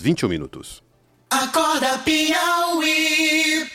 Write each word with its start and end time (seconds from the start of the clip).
horas 0.00 0.02
21 0.02 0.28
minutos. 0.28 0.82
Acorda 1.30 1.98
Piauí. 1.98 3.66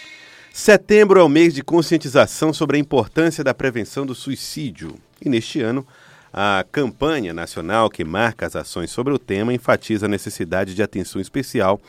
Setembro 0.52 1.20
é 1.20 1.24
o 1.24 1.30
mês 1.30 1.54
de 1.54 1.64
conscientização 1.64 2.52
sobre 2.52 2.78
a 2.78 2.80
importância 2.80 3.44
da 3.44 3.54
prevenção 3.54 4.06
do 4.06 4.16
suicídio. 4.16 4.96
E 5.24 5.30
neste 5.30 5.62
ano, 5.62 5.86
a 6.34 6.66
campanha 6.72 7.34
nacional 7.34 7.90
que 7.90 8.04
marca 8.04 8.46
as 8.46 8.56
ações 8.56 8.92
sobre 8.92 9.14
o 9.14 9.20
tema 9.20 9.54
enfatiza 9.54 10.06
a 10.06 10.10
necessidade 10.10 10.74
de 10.74 10.84
atenção 10.84 11.22
especial 11.22 11.80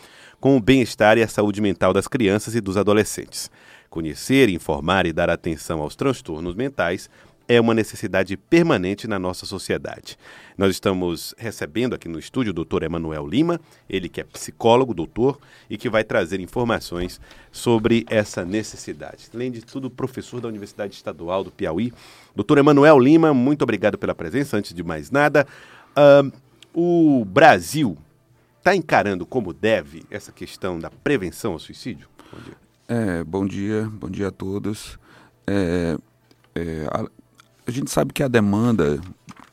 com 0.41 0.57
o 0.57 0.61
bem-estar 0.61 1.19
e 1.19 1.23
a 1.23 1.29
saúde 1.29 1.61
mental 1.61 1.93
das 1.93 2.07
crianças 2.07 2.55
e 2.55 2.61
dos 2.61 2.77
adolescentes. 2.77 3.51
Conhecer, 3.89 4.49
informar 4.49 5.07
e 5.07 5.13
dar 5.13 5.31
atenção 5.31 5.81
aos 5.81 5.97
transtornos 5.97 6.55
mentais 6.55 7.09
é 7.49 7.61
uma 7.61 7.75
necessidade 7.75 8.37
permanente 8.37 9.07
na 9.07 9.19
nossa 9.19 9.47
sociedade. 9.47 10.19
Nós 10.59 10.71
estamos 10.73 11.35
recebendo 11.39 11.95
aqui 11.95 12.09
no 12.09 12.19
estúdio 12.19 12.51
o 12.51 12.55
doutor 12.55 12.83
Emanuel 12.83 13.27
Lima, 13.27 13.61
ele 13.89 14.09
que 14.09 14.21
é 14.21 14.25
psicólogo, 14.25 14.95
doutor, 14.95 15.39
e 15.69 15.77
que 15.77 15.89
vai 15.89 16.03
trazer 16.03 16.41
informações 16.41 17.21
sobre 17.53 18.05
essa 18.09 18.45
necessidade. 18.45 19.29
Além 19.35 19.51
de 19.51 19.63
tudo, 19.63 19.91
professor 19.91 20.41
da 20.41 20.49
Universidade 20.49 20.95
Estadual 20.95 21.45
do 21.45 21.51
Piauí. 21.51 21.93
Doutor 22.35 22.59
Emanuel 22.59 22.99
Lima, 22.99 23.33
muito 23.33 23.63
obrigado 23.63 23.97
pela 23.97 24.15
presença. 24.15 24.57
Antes 24.57 24.75
de 24.75 24.83
mais 24.83 25.11
nada, 25.11 25.47
uh, 25.97 26.33
o 26.75 27.25
Brasil 27.25 27.97
está 28.59 28.75
encarando 28.75 29.25
como 29.25 29.53
deve 29.53 30.05
essa 30.11 30.33
questão 30.33 30.79
da 30.79 30.91
prevenção 30.91 31.53
ao 31.53 31.59
suicídio? 31.59 32.09
Bom 32.33 32.41
dia. 32.41 32.57
É, 32.89 33.25
bom 33.25 33.47
dia, 33.47 33.91
bom 33.93 34.09
dia 34.09 34.29
a 34.29 34.31
todos. 34.31 34.99
É, 35.47 35.97
é, 36.55 36.87
a, 36.91 37.07
a 37.67 37.71
gente 37.71 37.91
sabe 37.91 38.13
que 38.13 38.23
a 38.23 38.29
demanda 38.29 39.01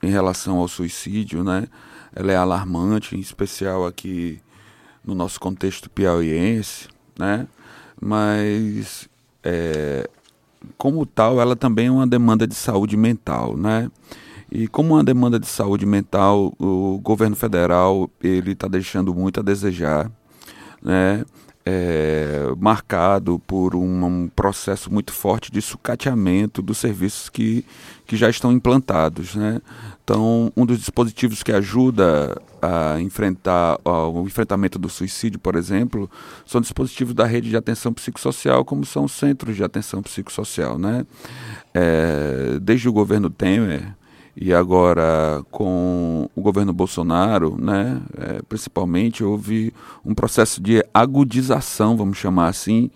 em 0.02 0.10
relação 0.10 0.58
ao 0.58 0.68
suicídio, 0.68 1.44
né, 1.44 1.68
ela 2.16 2.32
é 2.32 2.36
alarmante, 2.36 3.16
em 3.16 3.20
especial 3.20 3.86
aqui 3.86 4.40
no 5.04 5.16
nosso 5.16 5.40
contexto 5.40 5.90
piauiense, 5.90 6.88
né, 7.18 7.48
mas 8.00 9.10
é, 9.44 10.08
como 10.78 11.06
tal, 11.06 11.42
ela 11.42 11.56
também 11.56 11.88
é 11.88 11.92
uma 11.92 12.06
demanda 12.06 12.46
de 12.46 12.56
saúde 12.56 12.96
mental, 12.96 13.58
né, 13.58 13.90
e 14.52 14.68
como 14.68 14.94
uma 14.94 15.04
demanda 15.04 15.40
de 15.40 15.48
saúde 15.48 15.86
mental, 15.86 16.54
o 16.60 17.00
governo 17.02 17.36
federal 17.36 18.10
ele 18.22 18.52
está 18.52 18.68
deixando 18.68 19.14
muito 19.14 19.40
a 19.40 19.44
desejar, 19.44 20.12
né, 20.82 21.26
é, 21.66 22.54
marcado 22.58 23.40
por 23.48 23.76
um, 23.76 24.06
um, 24.06 24.28
processo 24.28 24.92
muito 24.92 25.14
forte 25.14 25.52
de 25.52 25.62
sucateamento 25.62 26.62
dos 26.62 26.78
serviços 26.78 27.30
que, 27.30 27.66
que 28.06 28.18
já 28.18 28.30
estão 28.30 28.52
implantados. 28.52 29.36
Né? 29.36 29.62
Então, 30.04 30.52
um 30.58 30.66
dos 30.66 30.80
dispositivos 30.80 31.42
que 31.42 31.52
ajuda 31.52 32.40
a 32.62 33.00
enfrentar 33.00 33.80
o 33.86 34.26
enfrentamento 34.26 34.78
do 34.78 34.90
suicídio, 34.90 35.40
por 35.40 35.56
exemplo, 35.56 36.10
são 36.46 36.60
dispositivos 36.60 37.14
da 37.14 37.26
rede 37.26 37.50
de 37.50 37.58
atenção 37.58 37.94
psicossocial, 37.94 38.66
como 38.66 38.86
são 38.86 39.06
os 39.06 39.14
centros 39.14 39.56
de 39.56 39.64
atenção 39.64 40.02
psicossocial. 40.02 40.78
Né? 40.78 41.06
É, 41.74 42.60
desde 42.62 42.90
o 42.90 42.94
governo 42.94 43.30
Temer, 43.30 43.96
e 44.36 44.54
agora 44.54 45.44
com 45.52 46.30
o 46.36 46.42
governo 46.42 46.74
Bolsonaro, 46.74 47.56
né, 47.60 48.02
é, 48.18 48.42
principalmente 48.50 49.24
houve 49.24 49.74
um 50.04 50.14
processo 50.16 50.62
de 50.62 50.84
agudização, 50.94 51.96
vamos 51.96 52.18
chamar 52.18 52.48
assim, 52.48 52.90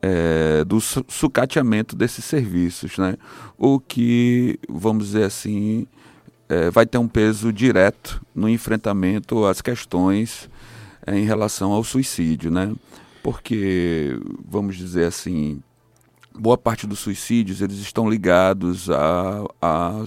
é, 0.00 0.64
do 0.64 0.80
sucateamento 0.80 1.96
desses 1.96 2.24
serviços, 2.24 2.98
né, 2.98 3.16
o 3.58 3.80
que, 3.80 4.60
vamos 4.68 5.06
dizer 5.06 5.24
assim, 5.24 5.86
é, 6.48 6.70
vai 6.70 6.86
ter 6.86 6.98
um 6.98 7.08
peso 7.08 7.52
direto 7.52 8.22
no 8.32 8.48
enfrentamento 8.48 9.44
às 9.44 9.60
questões 9.60 10.48
é, 11.04 11.18
em 11.18 11.24
relação 11.24 11.72
ao 11.72 11.82
suicídio, 11.82 12.48
né, 12.48 12.72
porque, 13.24 14.20
vamos 14.48 14.76
dizer 14.76 15.06
assim, 15.06 15.60
boa 16.32 16.56
parte 16.56 16.86
dos 16.86 17.00
suicídios 17.00 17.60
eles 17.60 17.78
estão 17.78 18.08
ligados 18.08 18.88
a, 18.88 19.44
a 19.60 20.04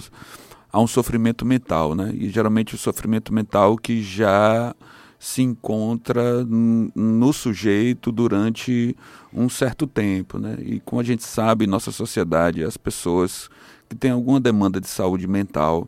a 0.72 0.80
um 0.80 0.86
sofrimento 0.86 1.44
mental, 1.44 1.94
né? 1.94 2.12
E 2.14 2.28
geralmente 2.28 2.74
o 2.74 2.78
sofrimento 2.78 3.32
mental 3.32 3.76
que 3.76 4.02
já 4.02 4.74
se 5.18 5.42
encontra 5.42 6.44
no 6.44 7.32
sujeito 7.32 8.10
durante 8.10 8.96
um 9.34 9.48
certo 9.50 9.86
tempo, 9.86 10.38
né? 10.38 10.56
E 10.60 10.80
como 10.80 11.00
a 11.00 11.04
gente 11.04 11.22
sabe, 11.22 11.66
nossa 11.66 11.92
sociedade, 11.92 12.64
as 12.64 12.78
pessoas 12.78 13.50
que 13.88 13.94
têm 13.94 14.12
alguma 14.12 14.40
demanda 14.40 14.80
de 14.80 14.88
saúde 14.88 15.26
mental, 15.26 15.86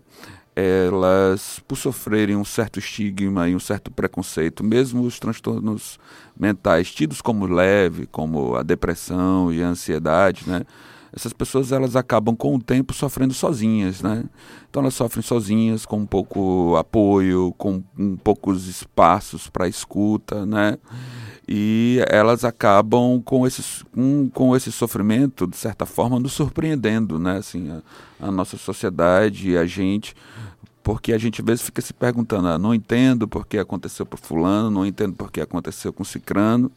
elas, 0.54 1.60
por 1.66 1.76
sofrerem 1.76 2.37
um 2.37 2.44
certo 2.44 2.78
estigma 2.78 3.49
e 3.49 3.56
um 3.56 3.60
certo 3.60 3.91
preconceito, 3.91 4.62
mesmo 4.62 5.03
os 5.03 5.19
transtornos 5.19 5.99
mentais 6.38 6.93
tidos 6.93 7.22
como 7.22 7.47
leve, 7.47 8.06
como 8.06 8.54
a 8.54 8.62
depressão 8.62 9.50
e 9.50 9.62
a 9.62 9.69
ansiedade, 9.69 10.43
né? 10.47 10.66
Essas 11.15 11.33
pessoas 11.33 11.73
elas 11.73 11.95
acabam 11.95 12.34
com 12.34 12.55
o 12.55 12.62
tempo 12.62 12.95
sofrendo 12.95 13.34
sozinhas, 13.34 14.00
né? 14.00 14.25
Então 14.69 14.81
elas 14.81 14.95
sofrem 14.95 15.23
sozinhas, 15.23 15.84
com 15.84 15.99
um 15.99 16.06
pouco 16.06 16.75
apoio, 16.77 17.55
com 17.59 17.83
um 17.99 18.17
poucos 18.17 18.67
espaços 18.67 19.49
para 19.49 19.69
escuta, 19.69 20.47
né? 20.47 20.78
E 21.47 22.03
elas 22.09 22.45
acabam 22.45 23.21
com 23.23 23.47
esse, 23.47 23.84
um, 23.95 24.28
com 24.28 24.56
esse 24.56 24.73
sofrimento, 24.73 25.47
de 25.47 25.56
certa 25.56 25.84
forma, 25.84 26.19
nos 26.19 26.33
surpreendendo, 26.33 27.19
né? 27.19 27.37
Assim, 27.37 27.69
a, 27.69 28.29
a 28.29 28.31
nossa 28.31 28.56
sociedade 28.56 29.56
a 29.56 29.67
gente 29.67 30.15
porque 30.82 31.12
a 31.12 31.19
gente 31.19 31.41
às 31.41 31.47
vezes 31.47 31.65
fica 31.65 31.81
se 31.81 31.93
perguntando, 31.93 32.48
ah, 32.48 32.59
não 32.59 32.75
entendo 32.75 33.28
porque 33.28 33.59
aconteceu 33.59 34.04
para 34.04 34.19
fulano, 34.19 34.70
não 34.70 34.84
entendo 34.84 35.15
porque 35.15 35.41
aconteceu 35.41 35.93
com 35.93 36.04
cicrano, 36.04 36.70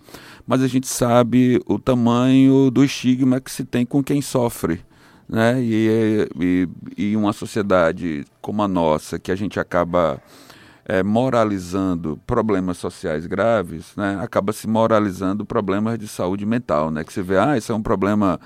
mas 0.46 0.62
a 0.62 0.68
gente 0.68 0.88
sabe 0.88 1.62
o 1.66 1.80
tamanho 1.80 2.70
do 2.70 2.84
estigma 2.84 3.40
que 3.40 3.52
se 3.52 3.64
tem 3.64 3.86
com 3.86 4.04
quem 4.04 4.22
sofre, 4.22 4.82
né? 5.28 5.62
E, 5.62 6.30
e, 6.40 6.70
e 6.98 7.18
uma 7.18 7.34
sociedade 7.34 8.26
como 8.42 8.62
a 8.62 8.68
nossa, 8.68 9.18
que 9.18 9.32
a 9.32 9.36
gente 9.36 9.60
acaba 9.60 10.22
é, 10.86 11.02
moralizando 11.02 12.20
problemas 12.28 12.78
sociais 12.78 13.26
graves, 13.26 13.94
né? 13.98 14.20
Acaba 14.22 14.54
se 14.54 14.68
moralizando 14.68 15.44
problemas 15.44 15.98
de 15.98 16.08
saúde 16.08 16.46
mental, 16.46 16.92
né? 16.92 17.04
Que 17.04 17.12
você 17.12 17.24
vê, 17.24 17.40
ah, 17.40 17.58
isso 17.58 17.72
é 17.72 17.76
um 17.76 17.82
problema 17.82 18.40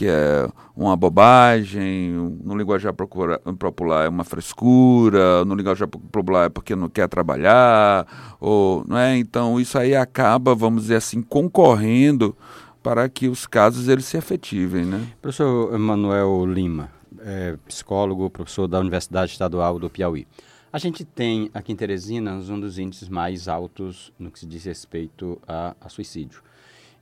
que 0.00 0.06
é 0.08 0.48
uma 0.74 0.96
bobagem, 0.96 2.10
no 2.42 2.56
linguajar 2.56 2.94
popular 2.94 4.06
é 4.06 4.08
uma 4.08 4.24
frescura, 4.24 5.44
no 5.44 5.54
linguajar 5.54 5.86
popular 5.86 6.46
é 6.46 6.48
porque 6.48 6.74
não 6.74 6.88
quer 6.88 7.06
trabalhar, 7.06 8.06
ou 8.40 8.82
não 8.88 8.96
é? 8.96 9.18
Então 9.18 9.60
isso 9.60 9.78
aí 9.78 9.94
acaba, 9.94 10.54
vamos 10.54 10.84
dizer 10.84 10.94
assim, 10.94 11.20
concorrendo 11.20 12.34
para 12.82 13.10
que 13.10 13.28
os 13.28 13.46
casos 13.46 13.88
eles 13.88 14.06
se 14.06 14.16
efetivem, 14.16 14.86
né? 14.86 15.06
Professor 15.20 15.74
Emanuel 15.74 16.46
Lima, 16.46 16.90
é, 17.18 17.58
psicólogo, 17.68 18.30
professor 18.30 18.66
da 18.66 18.80
Universidade 18.80 19.32
Estadual 19.32 19.78
do 19.78 19.90
Piauí. 19.90 20.26
A 20.72 20.78
gente 20.78 21.04
tem 21.04 21.50
aqui 21.52 21.72
em 21.72 21.76
Teresina 21.76 22.36
um 22.36 22.58
dos 22.58 22.78
índices 22.78 23.10
mais 23.10 23.48
altos 23.48 24.10
no 24.18 24.30
que 24.30 24.38
se 24.38 24.46
diz 24.46 24.64
respeito 24.64 25.38
a, 25.46 25.76
a 25.78 25.90
suicídio 25.90 26.40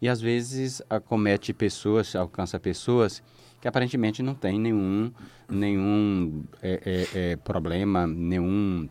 e 0.00 0.08
às 0.08 0.20
vezes 0.20 0.82
acomete 0.88 1.52
pessoas, 1.52 2.14
alcança 2.14 2.58
pessoas 2.58 3.22
que 3.60 3.66
aparentemente 3.66 4.22
não 4.22 4.34
têm 4.34 4.58
nenhum, 4.58 5.10
nenhum 5.48 6.44
é, 6.62 6.80
é, 7.14 7.32
é, 7.32 7.36
problema, 7.36 8.06
nenhum, 8.06 8.88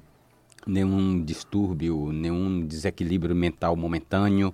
nenhum 0.65 1.23
distúrbio, 1.23 2.11
nenhum 2.11 2.65
desequilíbrio 2.65 3.35
mental 3.35 3.75
momentâneo 3.75 4.53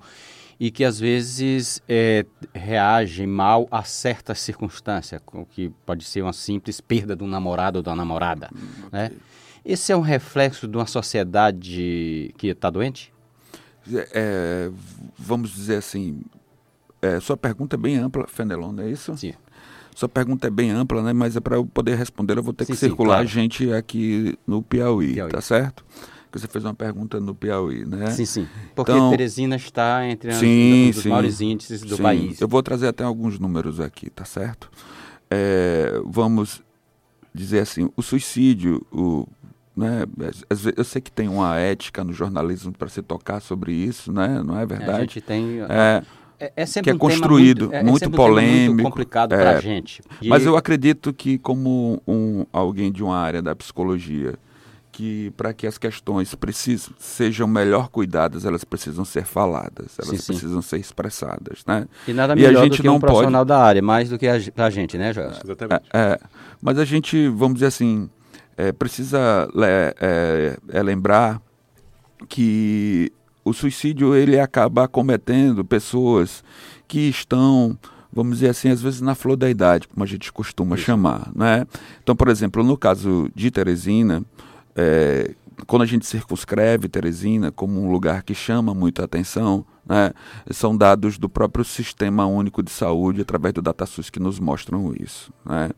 e 0.60 0.70
que 0.70 0.84
às 0.84 1.00
vezes 1.00 1.82
é, 1.90 2.26
reagem 2.54 3.26
mal 3.26 3.68
a 3.72 3.84
certas 3.84 4.40
circunstâncias, 4.40 5.22
que 5.50 5.72
pode 5.86 6.06
ser 6.06 6.22
uma 6.22 6.34
simples 6.34 6.80
perda 6.80 7.16
de 7.16 7.24
um 7.24 7.28
namorado 7.28 7.80
ou 7.80 7.84
da 7.84 7.96
namorada. 7.96 8.50
Hum, 8.54 8.90
né? 8.92 9.12
Esse 9.66 9.92
é 9.92 9.98
um 9.98 10.02
reflexo 10.02 10.68
de 10.68 10.78
uma 10.78 10.86
sociedade 10.86 12.34
que 12.38 12.48
está 12.48 12.70
doente? 12.70 13.14
É, 14.14 14.70
vamos 15.18 15.52
dizer 15.54 15.78
assim, 15.78 16.22
é, 17.04 17.20
sua 17.20 17.36
pergunta 17.36 17.76
é 17.76 17.78
bem 17.78 17.98
ampla, 17.98 18.26
Fenelon, 18.28 18.72
não 18.72 18.84
é 18.84 18.90
isso? 18.90 19.16
Sim. 19.18 19.34
Sua 19.94 20.08
pergunta 20.08 20.48
é 20.48 20.50
bem 20.50 20.72
ampla, 20.72 21.04
né? 21.04 21.12
Mas 21.12 21.36
é 21.36 21.42
para 21.42 21.58
eu 21.58 21.66
poder 21.66 21.98
responder, 21.98 22.38
eu 22.38 22.42
vou 22.42 22.54
ter 22.54 22.64
sim, 22.64 22.72
que 22.72 22.80
sim, 22.80 22.88
circular 22.88 23.16
claro. 23.16 23.28
gente 23.28 23.72
aqui 23.74 24.40
no 24.48 24.64
Piauí, 24.64 25.14
Piauí, 25.14 25.30
tá 25.30 25.42
certo? 25.42 25.86
Que 26.32 26.40
você 26.40 26.48
fez 26.48 26.64
uma 26.64 26.74
pergunta 26.74 27.20
no 27.20 27.36
Piauí, 27.36 27.86
né? 27.86 28.10
Sim, 28.12 28.26
sim. 28.26 28.48
Porque 28.74 28.94
então, 28.94 29.10
Teresina 29.10 29.58
está 29.58 30.08
entre 30.08 30.34
sim, 30.34 30.92
os 30.92 31.06
maiores 31.06 31.42
índices 31.42 31.82
do 31.82 31.98
sim. 31.98 32.02
país. 32.02 32.40
Eu 32.40 32.48
vou 32.48 32.64
trazer 32.64 32.88
até 32.88 33.04
alguns 33.04 33.38
números 33.38 33.82
aqui, 33.82 34.10
tá 34.10 34.24
certo? 34.24 34.72
É, 35.30 36.02
vamos 36.06 36.64
dizer 37.36 37.60
assim, 37.60 37.90
o 37.98 38.02
suicídio, 38.02 38.84
o, 38.92 39.28
né? 39.76 40.06
Eu 40.76 40.84
sei 40.86 41.02
que 41.02 41.12
tem 41.12 41.28
uma 41.28 41.58
ética 41.58 42.04
no 42.04 42.14
jornalismo 42.14 42.72
para 42.72 42.88
se 42.88 43.02
tocar 43.02 43.42
sobre 43.42 43.74
isso, 43.74 44.12
né? 44.12 44.42
Não 44.42 44.58
é 44.58 44.66
verdade? 44.66 44.92
A 44.92 45.00
gente 45.02 45.22
tem. 45.22 45.60
É, 45.70 46.02
é, 46.46 46.54
é 46.56 46.66
sempre 46.66 46.84
que 46.84 46.90
é 46.92 46.94
um 46.94 46.98
construído, 46.98 47.66
muito, 47.66 47.76
é, 47.76 47.84
muito 47.84 48.06
é 48.06 48.10
polêmico, 48.10 48.72
um 48.72 48.76
muito 48.76 48.84
complicado 48.90 49.30
para 49.30 49.58
a 49.58 49.60
gente. 49.62 50.02
E... 50.22 50.28
Mas 50.28 50.46
eu 50.46 50.56
acredito 50.58 51.14
que 51.14 51.38
como 51.38 52.02
um, 52.08 52.46
alguém 52.52 52.92
de 52.92 53.04
uma 53.04 53.18
área 53.18 53.42
da 53.42 53.56
psicologia 53.56 54.36
que 54.92 55.32
para 55.36 55.52
que 55.54 55.66
as 55.66 55.78
questões 55.80 56.36
precisam, 56.36 56.94
sejam 57.00 57.48
melhor 57.48 57.90
cuidadas, 57.90 58.46
elas 58.46 58.64
precisam 58.64 59.04
ser 59.04 59.26
faladas, 59.26 59.98
elas 59.98 60.10
Sim, 60.10 60.18
sim. 60.18 60.34
precisam 60.34 60.62
ser 60.62 60.78
expressadas, 60.78 61.64
né? 61.66 61.88
E 62.08 62.14
nada 62.14 62.34
E 62.40 62.46
a 62.46 62.50
melhor 62.50 62.64
gente 62.64 62.78
do 62.78 62.82
que 62.82 62.88
não 62.88 62.98
um 62.98 63.00
pode- 63.00 63.12
profissional 63.12 63.44
da 63.44 63.60
área, 63.60 63.82
mais 63.82 64.10
do 64.10 64.20
que 64.20 64.28
a, 64.28 64.36
a 64.58 64.70
gente, 64.70 64.96
né, 64.98 65.12
Jorge? 65.12 65.40
Exatamente. 65.44 65.84
É, 65.92 66.20
mas 66.62 66.78
a 66.78 66.86
gente, 66.86 67.28
vamos 67.30 67.56
dizer 67.56 67.66
assim, 67.68 68.08
é, 68.56 68.72
precisa 68.72 69.50
le- 69.56 69.96
é, 70.00 70.58
é 70.70 70.84
lembrar 70.84 71.42
que 72.30 73.12
o 73.44 73.54
suicídio 73.54 74.16
ele 74.16 74.40
acaba 74.40 74.88
cometendo 74.88 75.66
pessoas 75.66 76.44
que 76.88 77.10
estão, 77.10 77.78
vamos 78.12 78.36
dizer 78.36 78.50
assim, 78.50 78.70
às 78.70 78.82
vezes 78.82 79.02
na 79.02 79.16
flor 79.16 79.36
da 79.36 79.50
idade, 79.50 79.88
como 79.88 80.04
a 80.04 80.08
gente 80.08 80.32
costuma 80.32 80.78
chamar, 80.78 81.32
né? 81.36 81.66
Então, 82.02 82.16
por 82.16 82.30
exemplo, 82.30 82.64
no 82.64 82.78
caso 82.78 83.30
de 83.36 83.52
Teresina, 83.52 84.24
é, 84.76 85.36
quando 85.68 85.84
a 85.84 85.86
gente 85.86 86.06
circunscreve 86.06 86.88
Teresina 86.88 87.52
como 87.52 87.82
um 87.82 87.92
lugar 87.92 88.24
que 88.24 88.34
chama 88.34 88.74
muita 88.74 89.04
atenção, 89.04 89.66
né, 89.86 90.12
são 90.50 90.76
dados 90.76 91.18
do 91.18 91.28
próprio 91.28 91.66
Sistema 91.66 92.26
Único 92.26 92.64
de 92.64 92.72
Saúde 92.72 93.22
através 93.22 93.54
do 93.54 93.62
DataSUS 93.62 94.10
que 94.10 94.20
nos 94.20 94.40
mostram 94.40 94.94
isso. 94.98 95.32
Né? 95.46 95.70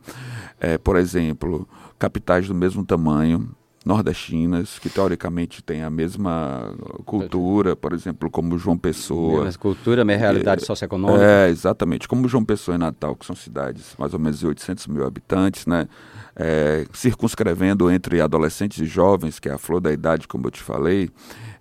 É, 0.60 0.78
por 0.78 0.96
exemplo, 0.96 1.68
capitais 1.98 2.48
do 2.48 2.54
mesmo 2.54 2.86
tamanho, 2.86 3.50
nordestinas, 3.86 4.80
que 4.80 4.90
teoricamente 4.90 5.62
têm 5.62 5.84
a 5.84 5.90
mesma 5.92 6.74
cultura, 7.06 7.76
por 7.76 7.94
exemplo, 7.94 8.32
como 8.32 8.58
João 8.58 8.78
Pessoa. 8.78 9.46
Mesma 9.46 9.62
cultura, 9.62 10.04
minha 10.04 10.18
realidade 10.18 10.66
socioeconômica. 10.66 11.24
É, 11.24 11.50
exatamente. 11.50 12.08
Como 12.08 12.28
João 12.28 12.44
Pessoa 12.44 12.76
e 12.76 12.78
Natal, 12.80 13.16
que 13.16 13.26
são 13.26 13.36
cidades 13.36 13.96
mais 14.00 14.14
ou 14.14 14.20
menos 14.20 14.40
de 14.40 14.48
800 14.48 14.88
mil 14.88 15.06
habitantes, 15.06 15.68
né? 15.68 15.88
É, 16.36 16.86
circunscrevendo 16.92 17.90
entre 17.90 18.20
adolescentes 18.20 18.80
e 18.80 18.86
jovens, 18.86 19.40
que 19.40 19.48
é 19.48 19.54
a 19.54 19.58
flor 19.58 19.80
da 19.80 19.94
idade, 19.94 20.28
como 20.28 20.48
eu 20.48 20.52
te 20.52 20.62
falei, 20.62 21.10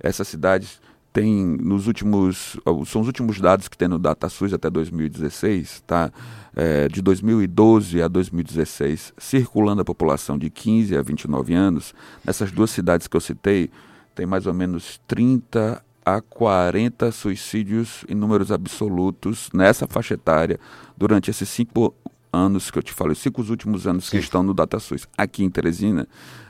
essas 0.01 0.27
cidades 0.27 0.81
têm 1.15 1.45
nos 1.61 1.87
últimos, 1.87 2.57
são 2.87 3.01
os 3.01 3.07
últimos 3.07 3.41
dados 3.41 3.69
que 3.69 3.79
tem 3.79 3.87
no 3.87 4.01
DataSUS 4.01 4.53
até 4.53 4.69
2016, 4.69 5.85
tá? 5.87 6.13
É, 6.57 6.89
de 6.89 7.01
2012 7.01 8.03
a 8.03 8.09
2016, 8.09 9.15
circulando 9.17 9.81
a 9.81 9.85
população 9.85 10.37
de 10.37 10.51
15 10.51 10.97
a 10.97 11.03
29 11.03 11.55
anos, 11.55 11.95
nessas 12.25 12.51
duas 12.51 12.71
cidades 12.71 13.07
que 13.07 13.17
eu 13.17 13.21
citei, 13.21 13.71
tem 14.13 14.27
mais 14.27 14.45
ou 14.47 14.53
menos 14.53 15.01
30 15.07 15.83
a 16.05 16.21
40 16.21 17.13
suicídios 17.13 18.05
em 18.09 18.15
números 18.15 18.51
absolutos 18.51 19.49
nessa 19.55 19.87
faixa 19.87 20.15
etária 20.15 20.59
durante 20.97 21.31
esses 21.31 21.49
cinco 21.49 21.95
anos 22.33 22.73
que 22.73 22.79
eu 22.79 22.83
te 22.83 22.93
falei, 22.93 23.13
os 23.13 23.21
cinco 23.21 23.41
últimos 23.43 23.87
anos 23.87 24.11
que 24.11 24.17
Sim. 24.17 24.23
estão 24.23 24.43
no 24.43 24.53
DataSUS. 24.53 25.07
Aqui 25.17 25.45
em 25.45 25.51
Teresina 25.51 26.09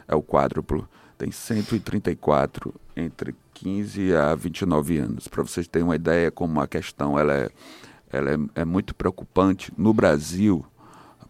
é 0.09 0.15
o 0.15 0.23
quádruplo, 0.23 0.89
tem 1.19 1.31
134 1.31 2.75
entre 2.97 3.35
15 3.55 4.15
a 4.15 4.35
29 4.35 4.99
anos. 4.99 5.29
Para 5.29 5.43
vocês 5.43 5.67
terem 5.67 5.87
uma 5.87 5.97
ideia 5.97 6.31
como 6.31 6.61
a 6.61 6.67
questão 6.67 7.19
ela 7.19 7.35
é, 7.35 7.49
ela 8.13 8.31
é, 8.31 8.63
é 8.63 8.65
muito 8.65 8.95
preocupante 8.95 9.73
no 9.77 9.95
Brasil 9.95 10.65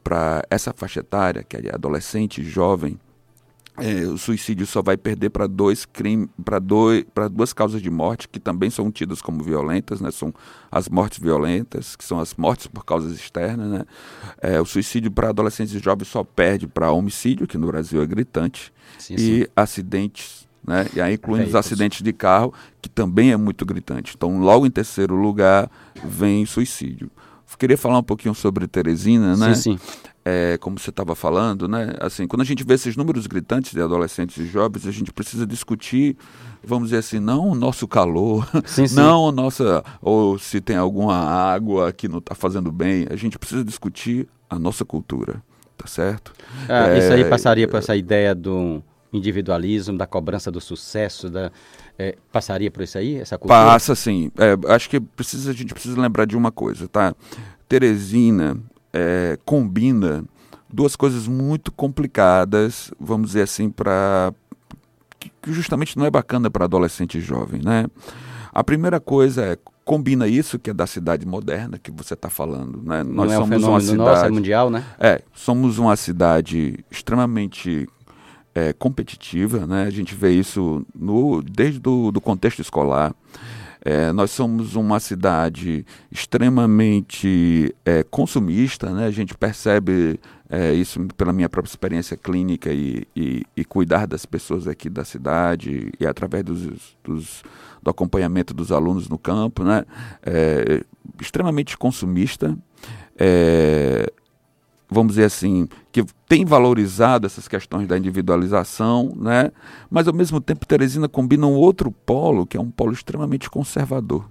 para 0.03 0.45
essa 0.51 0.73
faixa 0.73 1.01
etária, 1.01 1.43
que 1.43 1.57
é 1.57 1.75
adolescente 1.75 2.41
e 2.41 2.45
jovem, 2.45 2.99
é, 3.77 4.07
o 4.07 4.17
suicídio 4.17 4.67
só 4.67 4.81
vai 4.81 4.97
perder 4.97 5.31
para 5.31 5.49
dois 5.49 5.85
crimes, 5.85 6.29
para 6.45 6.61
dois, 6.61 7.05
para 7.13 7.27
duas 7.27 7.53
causas 7.53 7.83
de 7.83 7.91
morte 7.91 8.29
que 8.29 8.39
também 8.39 8.71
são 8.71 8.91
tidas 8.91 9.21
como 9.21 9.43
violentas, 9.43 10.01
né? 10.01 10.13
São 10.13 10.33
as 10.71 10.89
mortes 10.89 11.19
violentas, 11.19 11.97
que 11.97 12.05
são 12.05 12.21
as 12.21 12.35
mortes 12.35 12.69
por 12.69 12.85
causas 12.85 13.13
externas, 13.15 13.69
né? 13.69 13.85
É, 14.41 14.61
o 14.61 14.65
suicídio 14.65 15.11
para 15.11 15.31
adolescentes 15.31 15.75
e 15.75 15.81
jovens 15.81 16.07
só 16.07 16.23
perde 16.23 16.69
para 16.69 16.93
homicídio, 16.93 17.49
que 17.49 17.59
no 17.59 17.67
Brasil 17.67 18.01
é 18.01 18.07
gritante, 18.07 18.73
Sim, 18.97 19.15
e 19.15 19.19
sim. 19.19 19.47
acidentes, 19.57 20.49
né? 20.67 20.87
E 20.95 21.01
aí 21.01 21.15
incluindo 21.15 21.45
os 21.47 21.53
Veículos. 21.53 21.67
acidentes 21.67 22.03
de 22.03 22.13
carro, 22.13 22.53
que 22.81 22.89
também 22.89 23.33
é 23.33 23.37
muito 23.37 23.65
gritante. 23.67 24.15
Então, 24.17 24.39
logo 24.39 24.67
em 24.67 24.71
terceiro 24.71 25.15
lugar 25.15 25.71
vem 26.05 26.45
suicídio. 26.47 27.11
Queria 27.59 27.79
falar 27.79 27.99
um 27.99 28.03
pouquinho 28.03 28.35
sobre 28.35 28.67
Teresina, 28.67 29.37
né? 29.37 29.55
Sim, 29.55 29.79
sim. 29.79 29.81
é, 30.25 30.59
como 30.59 30.77
você 30.77 30.91
estava 30.91 31.15
falando, 31.15 31.69
né? 31.69 31.95
Assim, 32.01 32.27
quando 32.27 32.41
a 32.41 32.45
gente 32.45 32.65
vê 32.65 32.75
esses 32.75 32.97
números 32.97 33.29
gritantes 33.29 33.71
de 33.71 33.81
adolescentes 33.81 34.37
e 34.39 34.47
jovens, 34.47 34.85
a 34.89 34.91
gente 34.91 35.13
precisa 35.13 35.47
discutir, 35.47 36.17
vamos 36.65 36.89
dizer 36.89 36.99
assim, 36.99 37.21
não 37.21 37.49
o 37.51 37.55
nosso 37.55 37.87
calor, 37.87 38.45
Sim, 38.67 38.89
sim. 38.89 38.97
não 38.97 39.31
nossa, 39.31 39.85
ou 40.03 40.37
se 40.37 40.61
tem 40.61 40.75
alguma 40.77 41.15
água 41.17 41.93
que 41.93 42.09
não 42.09 42.19
está 42.19 42.35
fazendo 42.35 42.73
bem, 42.73 43.07
a 43.09 43.15
gente 43.15 43.39
precisa 43.39 43.63
discutir 43.65 44.27
a 44.51 44.59
nossa 44.59 44.85
cultura, 44.85 45.41
tá 45.77 45.87
certo? 45.87 46.33
Ah, 46.69 46.89
É, 46.89 46.99
Isso 46.99 47.13
aí 47.13 47.25
passaria 47.25 47.69
por 47.69 47.77
essa 47.77 47.95
ideia 47.95 48.35
do 48.35 48.83
individualismo, 49.17 49.97
da 49.97 50.07
cobrança 50.07 50.51
do 50.51 50.61
sucesso, 50.61 51.31
da, 51.31 51.51
é, 51.99 52.17
passaria 52.33 52.71
por 52.71 52.83
isso 52.83 52.99
aí, 52.99 53.17
essa 53.17 53.39
cultura? 53.39 53.59
Passa, 53.59 53.95
sim. 53.95 54.31
É, 54.37 54.73
acho 54.73 54.91
que 54.91 55.01
precisa, 55.01 55.51
a 55.51 55.55
gente 55.55 55.73
precisa 55.73 56.01
lembrar 56.01 56.25
de 56.25 56.37
uma 56.37 56.51
coisa, 56.51 56.89
tá? 56.89 57.15
Teresina 57.69 58.57
é, 58.93 59.39
combina 59.45 60.25
duas 60.73 60.97
coisas 60.97 61.29
muito 61.29 61.71
complicadas, 61.73 62.91
vamos 62.99 63.29
dizer 63.29 63.43
assim, 63.43 63.71
para 63.71 64.33
que 65.19 65.31
justamente 65.53 65.97
não 65.97 66.05
é 66.05 66.11
bacana 66.11 66.51
para 66.51 66.65
adolescente 66.65 67.19
e 67.19 67.21
jovem, 67.21 67.61
né? 67.63 67.87
A 68.53 68.63
primeira 68.63 69.01
coisa 69.01 69.43
é 69.43 69.59
combina 69.85 70.27
isso 70.27 70.59
que 70.59 70.71
é 70.71 70.73
da 70.73 70.87
cidade 70.87 71.27
moderna 71.27 71.79
que 71.79 71.91
você 71.91 72.15
está 72.15 72.31
falando, 72.31 72.83
né? 72.83 73.05
Não 73.05 73.25
é 73.25 73.39
um 73.39 73.47
fenômeno 73.47 73.95
nosso, 73.95 74.25
é 74.25 74.31
mundial, 74.31 74.71
né? 74.71 74.85
É, 74.99 75.23
somos 75.33 75.79
uma 75.79 75.95
cidade 75.97 76.85
extremamente 76.91 77.87
é, 78.55 78.73
competitiva, 78.73 79.67
né? 79.67 79.85
A 79.85 79.91
gente 79.91 80.15
vê 80.15 80.31
isso 80.31 80.87
no, 80.95 81.43
desde 81.43 81.81
do, 81.81 82.13
do 82.13 82.21
contexto 82.21 82.61
escolar. 82.61 83.15
É, 83.87 84.13
nós 84.13 84.31
somos 84.31 84.77
uma 84.77 84.99
cidade 84.99 85.85
extremamente 86.11 87.75
é, 87.85 88.03
consumista, 88.03 88.91
né? 88.91 89.07
A 89.07 89.11
gente 89.11 89.37
percebe 89.37 90.19
é, 90.49 90.73
isso 90.73 91.07
pela 91.19 91.35
minha 91.35 91.51
própria 91.51 91.71
experiência 91.71 92.17
clínica 92.17 92.73
e, 92.73 93.07
e, 93.15 93.43
e 93.55 93.65
cuidar 93.65 94.07
das 94.07 94.25
pessoas 94.25 94.67
aqui 94.67 94.89
da 94.89 95.05
cidade 95.05 95.93
e 96.01 96.07
através 96.07 96.43
dos, 96.45 96.97
dos, 97.05 97.43
do 97.83 97.91
acompanhamento 97.91 98.55
dos 98.55 98.73
alunos 98.73 99.07
no 99.07 99.19
campo, 99.19 99.65
né? 99.65 99.85
É, 100.23 100.83
extremamente 101.21 101.77
consumista. 101.77 102.57
É, 104.95 104.97
vamos 104.97 105.15
dizer 105.15 105.25
assim, 105.25 105.69
que 105.91 106.05
tem 106.29 106.45
valorizado 106.45 107.27
essas 107.27 107.49
questões 107.49 107.89
da 107.89 107.99
individualização, 107.99 109.13
né? 109.17 109.51
mas 109.91 110.07
ao 110.07 110.15
mesmo 110.15 110.41
tempo 110.41 110.65
Teresina 110.65 111.09
combina 111.09 111.47
um 111.47 111.55
outro 111.55 111.91
polo, 111.91 112.47
que 112.47 112.57
é 112.57 112.61
um 112.61 112.71
polo 112.71 112.93
extremamente 112.93 113.51
conservador. 113.51 114.25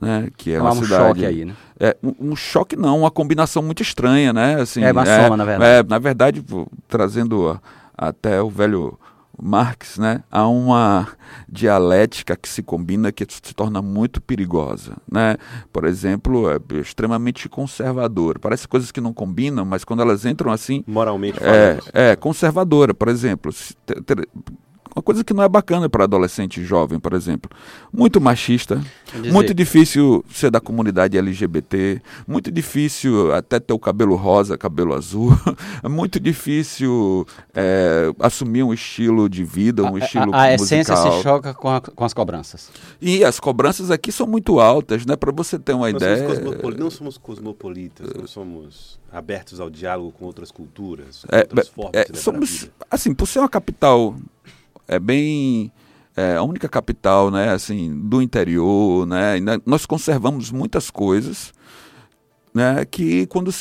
Né? 0.00 0.28
Que 0.36 0.52
é 0.52 0.58
Há 0.58 0.62
uma 0.62 0.72
um 0.72 0.82
cidade, 0.82 0.90
choque 0.90 1.26
aí, 1.26 1.44
né? 1.46 1.54
É, 1.80 1.96
um, 2.02 2.32
um 2.32 2.36
choque 2.36 2.76
não, 2.76 3.00
uma 3.00 3.10
combinação 3.10 3.62
muito 3.62 3.82
estranha, 3.82 4.30
né? 4.30 4.60
Assim, 4.60 4.84
É 4.84 4.92
uma 4.92 5.06
soma, 5.06 5.36
na 5.38 5.44
verdade. 5.44 5.70
É, 5.70 5.82
na 5.82 5.98
verdade, 5.98 6.44
trazendo 6.86 7.58
até 7.96 8.42
o 8.42 8.50
velho 8.50 8.98
Marx, 9.40 9.98
né? 9.98 10.22
Há 10.30 10.46
uma 10.48 11.08
dialética 11.48 12.36
que 12.36 12.48
se 12.48 12.62
combina 12.62 13.12
que 13.12 13.26
se 13.28 13.54
torna 13.54 13.82
muito 13.82 14.20
perigosa, 14.20 14.96
né? 15.10 15.36
Por 15.72 15.84
exemplo, 15.84 16.50
é 16.50 16.58
extremamente 16.80 17.48
conservadora. 17.48 18.38
Parece 18.38 18.66
coisas 18.66 18.90
que 18.90 19.00
não 19.00 19.12
combinam, 19.12 19.64
mas 19.64 19.84
quando 19.84 20.02
elas 20.02 20.24
entram 20.24 20.50
assim, 20.52 20.82
Moralmente 20.86 21.38
é, 21.42 21.76
falando. 21.76 21.90
é, 21.92 22.16
conservadora, 22.16 22.94
por 22.94 23.08
exemplo. 23.08 23.52
Uma 24.96 25.02
coisa 25.02 25.22
que 25.22 25.34
não 25.34 25.42
é 25.42 25.48
bacana 25.48 25.90
para 25.90 26.04
adolescente 26.04 26.64
jovem, 26.64 26.98
por 26.98 27.12
exemplo. 27.12 27.50
Muito 27.92 28.18
machista, 28.18 28.80
muito 29.30 29.52
difícil 29.52 30.24
ser 30.32 30.50
da 30.50 30.58
comunidade 30.58 31.18
LGBT, 31.18 32.00
muito 32.26 32.50
difícil 32.50 33.30
até 33.34 33.60
ter 33.60 33.74
o 33.74 33.78
cabelo 33.78 34.16
rosa, 34.16 34.56
cabelo 34.56 34.94
azul, 34.94 35.32
é 35.84 35.86
muito 35.88 36.18
difícil 36.18 37.26
é, 37.54 38.10
assumir 38.18 38.62
um 38.62 38.72
estilo 38.72 39.28
de 39.28 39.44
vida, 39.44 39.82
um 39.82 39.96
a, 39.96 39.98
estilo 39.98 40.34
a, 40.34 40.40
a 40.44 40.54
essência 40.54 40.94
musical. 40.94 41.16
se 41.18 41.22
choca 41.22 41.52
com, 41.52 41.68
a- 41.68 41.80
com 41.82 42.04
as 42.04 42.14
cobranças. 42.14 42.70
E 42.98 43.22
as 43.22 43.38
cobranças 43.38 43.90
aqui 43.90 44.10
são 44.10 44.26
muito 44.26 44.58
altas, 44.58 45.04
né? 45.04 45.14
Para 45.14 45.30
você 45.30 45.58
ter 45.58 45.74
uma 45.74 45.92
Nós 45.92 46.00
ideia. 46.02 46.26
somos 46.26 46.76
não 46.78 46.90
somos 46.90 47.18
cosmopolitas, 47.18 48.10
não 48.16 48.26
somos 48.26 48.98
abertos 49.12 49.60
ao 49.60 49.68
diálogo 49.70 50.12
com 50.12 50.24
outras 50.24 50.50
culturas, 50.50 51.24
com 51.28 51.36
É, 51.36 51.40
outras 51.40 51.66
é, 51.68 51.70
formas 51.70 51.94
é, 51.94 52.14
somos, 52.14 52.50
vida. 52.60 52.72
assim, 52.90 53.14
por 53.14 53.26
ser 53.26 53.40
uma 53.40 53.48
capital 53.48 54.14
é 54.88 54.98
bem 54.98 55.72
é, 56.16 56.36
a 56.36 56.42
única 56.42 56.68
capital, 56.68 57.30
né, 57.30 57.50
assim, 57.50 57.94
do 57.94 58.22
interior, 58.22 59.06
né, 59.06 59.34
nós 59.64 59.84
conservamos 59.84 60.50
muitas 60.50 60.90
coisas, 60.90 61.52
né, 62.54 62.84
que 62.84 63.26
quando 63.26 63.52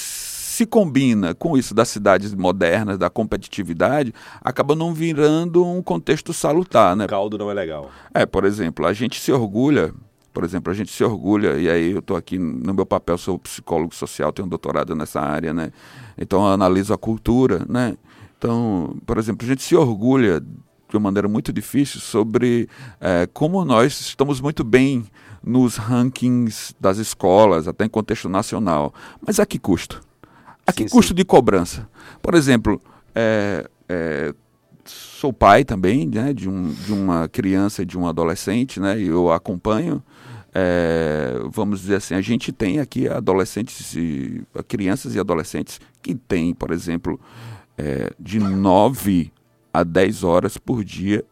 se 0.56 0.66
combina 0.66 1.36
com 1.36 1.58
isso 1.58 1.74
das 1.74 1.90
cidades 1.90 2.34
modernas, 2.34 2.98
da 2.98 3.10
competitividade, 3.10 4.14
acaba 4.42 4.74
não 4.74 4.94
virando 4.94 5.66
um 5.66 5.82
contexto 5.82 6.32
salutar, 6.32 6.96
né? 6.96 7.04
O 7.04 7.10
caldo 7.10 7.38
não 7.38 7.52
é 7.52 7.54
legal. 7.54 7.92
É, 8.14 8.26
por 8.26 8.46
exemplo, 8.46 8.86
a 8.86 8.94
gente 8.94 9.20
se 9.20 9.34
orgulha, 9.34 9.94
por 10.34 10.46
exemplo, 10.46 10.72
a 10.72 10.74
gente 10.74 10.94
se 10.94 11.04
orgulha, 11.04 11.58
e 11.58 11.70
aí 11.70 11.92
eu 11.92 12.00
estou 12.00 12.16
aqui 12.16 12.40
no 12.40 12.74
meu 12.74 12.86
papel, 12.86 13.18
sou 13.18 13.38
psicólogo 13.38 13.94
social, 13.94 14.32
tenho 14.32 14.46
um 14.46 14.50
doutorado 14.50 14.96
nessa 14.96 15.20
área, 15.20 15.54
né? 15.54 15.74
Então 16.18 16.40
eu 16.40 16.54
analiso 16.54 16.94
a 16.94 16.98
cultura, 16.98 17.66
né? 17.68 17.98
Então, 18.38 18.96
por 19.06 19.18
exemplo, 19.18 19.46
a 19.46 19.50
gente 19.50 19.62
se 19.62 19.76
orgulha 19.76 20.42
de 20.96 20.98
uma 20.98 21.10
maneira 21.10 21.28
muito 21.28 21.52
difícil 21.52 22.00
sobre 22.00 22.70
é, 23.02 23.28
como 23.34 23.64
nós 23.66 24.00
estamos 24.00 24.40
muito 24.40 24.64
bem 24.64 25.06
nos 25.44 25.76
rankings 25.76 26.74
das 26.80 26.98
escolas, 26.98 27.68
até 27.68 27.86
em 27.86 27.90
contexto 27.90 28.30
nacional. 28.30 28.94
Mas 29.26 29.40
a 29.40 29.46
que 29.46 29.60
custo? 29.60 30.02
A 30.66 30.72
que 30.72 30.84
sim, 30.84 30.90
custo 30.90 31.10
sim. 31.10 31.16
de 31.16 31.26
cobrança? 31.26 31.88
Por 32.22 32.34
exemplo, 32.34 32.82
é, 33.14 33.70
é, 33.90 34.34
sou 34.86 35.34
pai 35.34 35.66
também 35.66 36.08
né, 36.08 36.34
de, 36.34 36.50
um, 36.50 36.72
de 36.72 36.94
uma 36.94 37.28
criança 37.28 37.82
e 37.82 37.86
de 37.86 37.98
um 37.98 38.08
adolescente, 38.08 38.80
né, 38.80 38.98
e 38.98 39.08
eu 39.08 39.32
acompanho. 39.32 40.02
É, 40.54 41.34
vamos 41.52 41.82
dizer 41.82 41.96
assim, 41.96 42.16
a 42.16 42.22
gente 42.22 42.54
tem 42.54 42.80
aqui 42.80 43.10
adolescentes 43.10 43.94
e 43.94 44.42
crianças 44.70 45.14
e 45.14 45.20
adolescentes 45.20 45.82
que 46.02 46.16
têm, 46.16 46.54
por 46.54 46.72
exemplo, 46.72 47.20
é, 47.78 48.14
de 48.18 48.40
9 48.40 49.34
a 49.80 49.84
10 49.84 50.24
horas 50.24 50.58
por 50.58 50.84
dia 50.84 51.24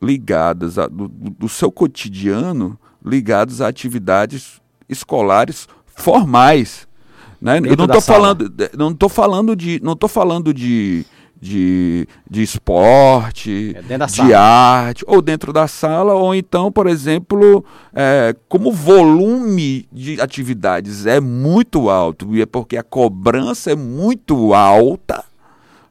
ligadas 0.00 0.78
a, 0.78 0.86
do, 0.86 1.08
do 1.08 1.48
seu 1.48 1.70
cotidiano 1.70 2.78
ligados 3.04 3.60
a 3.60 3.68
atividades 3.68 4.60
escolares 4.88 5.68
formais. 5.86 6.86
Né? 7.40 7.58
Eu 7.58 7.76
não 7.76 7.84
estou 7.84 8.00
falando, 8.00 8.52
não 8.76 8.90
estou 8.90 9.08
falando 9.08 9.56
de, 9.56 9.80
não 9.82 9.94
tô 9.94 10.08
falando 10.08 10.52
de, 10.52 11.04
de, 11.40 12.08
de 12.28 12.42
esporte, 12.42 13.74
é 13.76 13.82
de 13.82 14.10
sala. 14.10 14.38
arte, 14.38 15.04
ou 15.06 15.20
dentro 15.20 15.52
da 15.52 15.68
sala, 15.68 16.14
ou 16.14 16.34
então, 16.34 16.72
por 16.72 16.86
exemplo, 16.86 17.64
é, 17.94 18.34
como 18.48 18.70
o 18.70 18.72
volume 18.72 19.86
de 19.92 20.20
atividades 20.20 21.06
é 21.06 21.20
muito 21.20 21.88
alto, 21.90 22.34
e 22.34 22.42
é 22.42 22.46
porque 22.46 22.76
a 22.76 22.82
cobrança 22.82 23.70
é 23.70 23.76
muito 23.76 24.54
alta, 24.54 25.24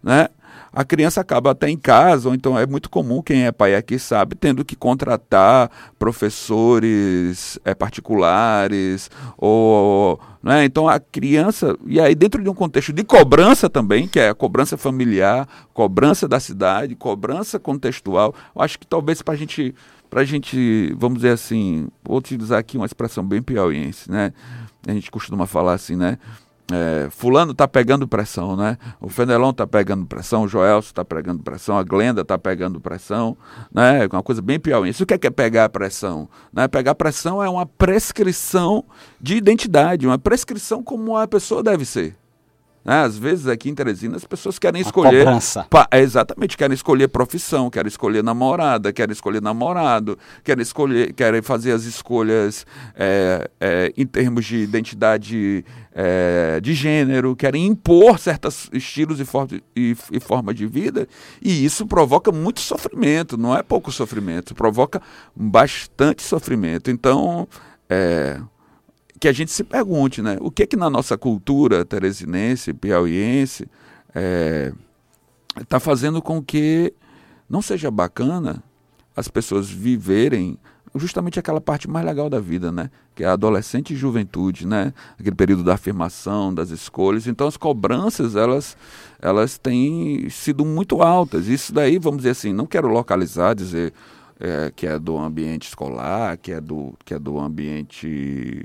né? 0.03 0.27
A 0.75 0.84
criança 0.84 1.22
acaba 1.22 1.51
até 1.51 1.70
em 1.70 1.77
casa, 1.77 2.27
ou 2.27 2.36
então 2.36 2.60
é 2.60 2.67
muito 2.67 2.89
comum, 2.89 3.22
quem 3.22 3.46
é 3.46 3.51
pai 3.51 3.75
aqui 3.75 3.98
sabe, 3.98 4.36
tendo 4.36 4.65
que 4.65 4.75
contratar 4.75 5.72
professores 5.98 7.58
é, 7.63 7.74
particulares, 7.74 9.10
ou. 9.38 10.20
Né? 10.44 10.65
Então 10.65 10.88
a 10.88 11.00
criança, 11.00 11.77
e 11.88 12.00
aí 12.00 12.13
dentro 12.13 12.44
de 12.44 12.50
um 12.50 12.53
contexto 12.53 12.91
de 12.91 13.05
cobrança 13.05 13.70
também, 13.70 14.05
que 14.05 14.20
é 14.20 14.29
a 14.29 14.36
cobrança 14.36 14.75
familiar, 14.75 15.48
cobrança 15.74 16.27
da 16.27 16.41
cidade, 16.41 16.94
cobrança 16.94 17.58
contextual, 17.58 18.36
eu 18.53 18.62
acho 18.62 18.77
que 18.77 18.86
talvez 18.86 19.22
para 19.22 19.34
a 19.34 19.38
gente, 19.38 19.74
para 20.10 20.22
a 20.22 20.25
gente, 20.25 20.94
vamos 20.98 21.20
dizer 21.20 21.32
assim, 21.32 21.88
vou 22.03 22.17
utilizar 22.17 22.60
aqui 22.60 22.75
uma 22.75 22.86
expressão 22.86 23.25
bem 23.25 23.41
piauiense, 23.41 24.12
né? 24.12 24.34
A 24.86 24.91
gente 24.91 25.10
costuma 25.10 25.48
falar 25.48 25.74
assim, 25.74 25.96
né? 25.96 26.20
É, 26.72 27.10
fulano 27.12 27.51
está 27.51 27.67
pegando 27.67 28.07
pressão, 28.07 28.55
né? 28.55 28.77
O 29.00 29.07
Fenelon 29.07 29.51
está 29.51 29.67
pegando 29.67 30.05
pressão, 30.05 30.43
o 30.43 30.48
Joelso 30.48 30.88
está 30.88 31.05
pegando 31.05 31.43
pressão, 31.43 31.77
a 31.77 31.84
Glenda 31.84 32.22
está 32.22 32.39
pegando 32.39 32.81
pressão, 32.81 33.38
né? 33.72 34.05
É 34.05 34.07
uma 34.07 34.24
coisa 34.24 34.41
bem 34.41 34.60
pior. 34.60 34.86
Isso 34.88 35.03
o 35.03 35.05
que 35.05 35.13
é, 35.13 35.17
que 35.17 35.27
é 35.27 35.29
pegar 35.29 35.69
pressão? 35.69 36.27
Né? 36.51 36.67
Pegar 36.67 36.95
pressão 36.95 37.41
é 37.41 37.48
uma 37.48 37.67
prescrição 37.67 38.84
de 39.22 39.36
identidade, 39.36 40.07
uma 40.07 40.17
prescrição 40.17 40.81
como 40.81 41.15
a 41.15 41.27
pessoa 41.27 41.62
deve 41.62 41.86
ser. 41.86 42.15
Né? 42.85 43.01
Às 43.01 43.17
vezes 43.17 43.47
aqui 43.47 43.69
em 43.69 43.73
Teresina 43.73 44.15
as 44.15 44.23
pessoas 44.23 44.59
querem 44.59 44.79
escolher. 44.81 45.25
Pa, 45.69 45.87
é, 45.89 45.99
exatamente, 45.99 46.55
querem 46.55 46.75
escolher 46.75 47.07
profissão, 47.07 47.67
querem 47.67 47.87
escolher 47.87 48.23
namorada, 48.23 48.93
querem 48.93 49.11
escolher 49.11 49.41
namorado, 49.41 50.17
querem 50.43 50.61
escolher, 50.61 51.11
querem 51.13 51.41
fazer 51.41 51.71
as 51.71 51.85
escolhas 51.85 52.65
é, 52.95 53.49
é, 53.59 53.93
em 53.97 54.05
termos 54.05 54.45
de 54.45 54.57
identidade 54.57 55.65
é, 55.91 56.59
de 56.61 56.75
gênero, 56.75 57.35
querem 57.35 57.65
impor 57.65 58.19
certos 58.19 58.69
estilos 58.71 59.19
e, 59.19 59.25
for, 59.25 59.47
e, 59.75 59.97
e 60.11 60.19
forma 60.19 60.53
de 60.53 60.67
vida, 60.67 61.07
e 61.41 61.65
isso 61.65 61.87
provoca 61.87 62.31
muito 62.31 62.59
sofrimento, 62.59 63.35
não 63.35 63.57
é 63.57 63.63
pouco 63.63 63.91
sofrimento, 63.91 64.53
provoca 64.53 65.01
bastante 65.35 66.21
sofrimento. 66.21 66.91
Então, 66.91 67.47
é, 67.89 68.39
que 69.19 69.27
a 69.27 69.31
gente 69.31 69.51
se 69.51 69.63
pergunte, 69.63 70.22
né? 70.22 70.38
O 70.41 70.51
que 70.51 70.63
é 70.63 70.65
que 70.65 70.75
na 70.75 70.89
nossa 70.89 71.17
cultura 71.17 71.86
teresinense, 71.86 72.74
piauiense, 72.74 73.63
está 74.07 74.19
é, 74.19 74.74
tá 75.67 75.79
fazendo 75.79 76.22
com 76.22 76.41
que 76.41 76.93
não 77.50 77.62
seja 77.62 77.89
bacana 77.89 78.63
as 79.15 79.27
pessoas 79.27 79.69
viverem 79.69 80.57
justamente 80.95 81.39
aquela 81.39 81.60
parte 81.60 81.89
mais 81.89 82.05
legal 82.05 82.29
da 82.29 82.39
vida, 82.39 82.72
né? 82.72 82.89
Que 83.13 83.24
é 83.24 83.27
a 83.27 83.34
adolescente 83.34 83.93
e 83.93 83.98
juventude, 83.98 84.65
né? 84.65 84.93
Aquele 85.19 85.36
período 85.36 85.63
da 85.63 85.74
afirmação, 85.74 86.53
das 86.53 86.69
escolhas. 86.69 87.27
Então 87.27 87.48
as 87.48 87.57
cobranças, 87.57 88.36
elas, 88.36 88.77
elas 89.22 89.57
têm 89.57 90.29
sido 90.29 90.65
muito 90.65 91.01
altas. 91.01 91.48
Isso 91.48 91.74
daí, 91.74 91.98
vamos 91.98 92.19
dizer 92.19 92.31
assim, 92.31 92.53
não 92.53 92.65
quero 92.65 92.88
localizar, 92.88 93.53
dizer 93.53 93.93
é, 94.39 94.72
que 94.75 94.88
é 94.88 94.98
do 94.98 95.17
ambiente 95.17 95.67
escolar, 95.67 96.38
que 96.38 96.51
é 96.51 96.62
do, 96.62 96.93
que 97.03 97.13
é 97.13 97.19
do 97.19 97.39
ambiente 97.39 98.63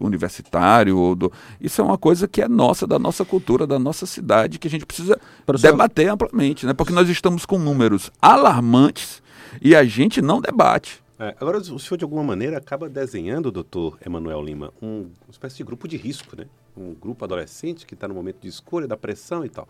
universitário 0.00 0.98
ou 0.98 1.14
do... 1.14 1.32
isso 1.60 1.80
é 1.80 1.84
uma 1.84 1.98
coisa 1.98 2.28
que 2.28 2.42
é 2.42 2.48
nossa 2.48 2.86
da 2.86 2.98
nossa 2.98 3.24
cultura 3.24 3.66
da 3.66 3.78
nossa 3.78 4.06
cidade 4.06 4.58
que 4.58 4.68
a 4.68 4.70
gente 4.70 4.86
precisa 4.86 5.18
Professor... 5.44 5.72
debater 5.72 6.08
amplamente 6.08 6.66
né? 6.66 6.72
Porque 6.72 6.92
nós 6.92 7.08
estamos 7.08 7.46
com 7.46 7.58
números 7.58 8.10
alarmantes 8.20 9.22
e 9.60 9.74
a 9.74 9.84
gente 9.84 10.20
não 10.20 10.40
debate. 10.40 11.02
É, 11.18 11.34
agora 11.40 11.58
o 11.58 11.78
senhor 11.78 11.96
de 11.96 12.04
alguma 12.04 12.22
maneira 12.22 12.58
acaba 12.58 12.88
desenhando 12.88 13.50
doutor 13.50 13.98
Emanuel 14.04 14.42
Lima 14.42 14.72
um, 14.82 15.08
uma 15.24 15.30
espécie 15.30 15.56
de 15.56 15.64
grupo 15.64 15.88
de 15.88 15.96
risco 15.96 16.36
né? 16.36 16.46
Um 16.76 16.94
grupo 16.94 17.24
adolescente 17.24 17.86
que 17.86 17.94
está 17.94 18.06
no 18.06 18.14
momento 18.14 18.40
de 18.40 18.48
escolha 18.48 18.86
da 18.86 18.98
pressão 18.98 19.44
e 19.44 19.48
tal. 19.48 19.66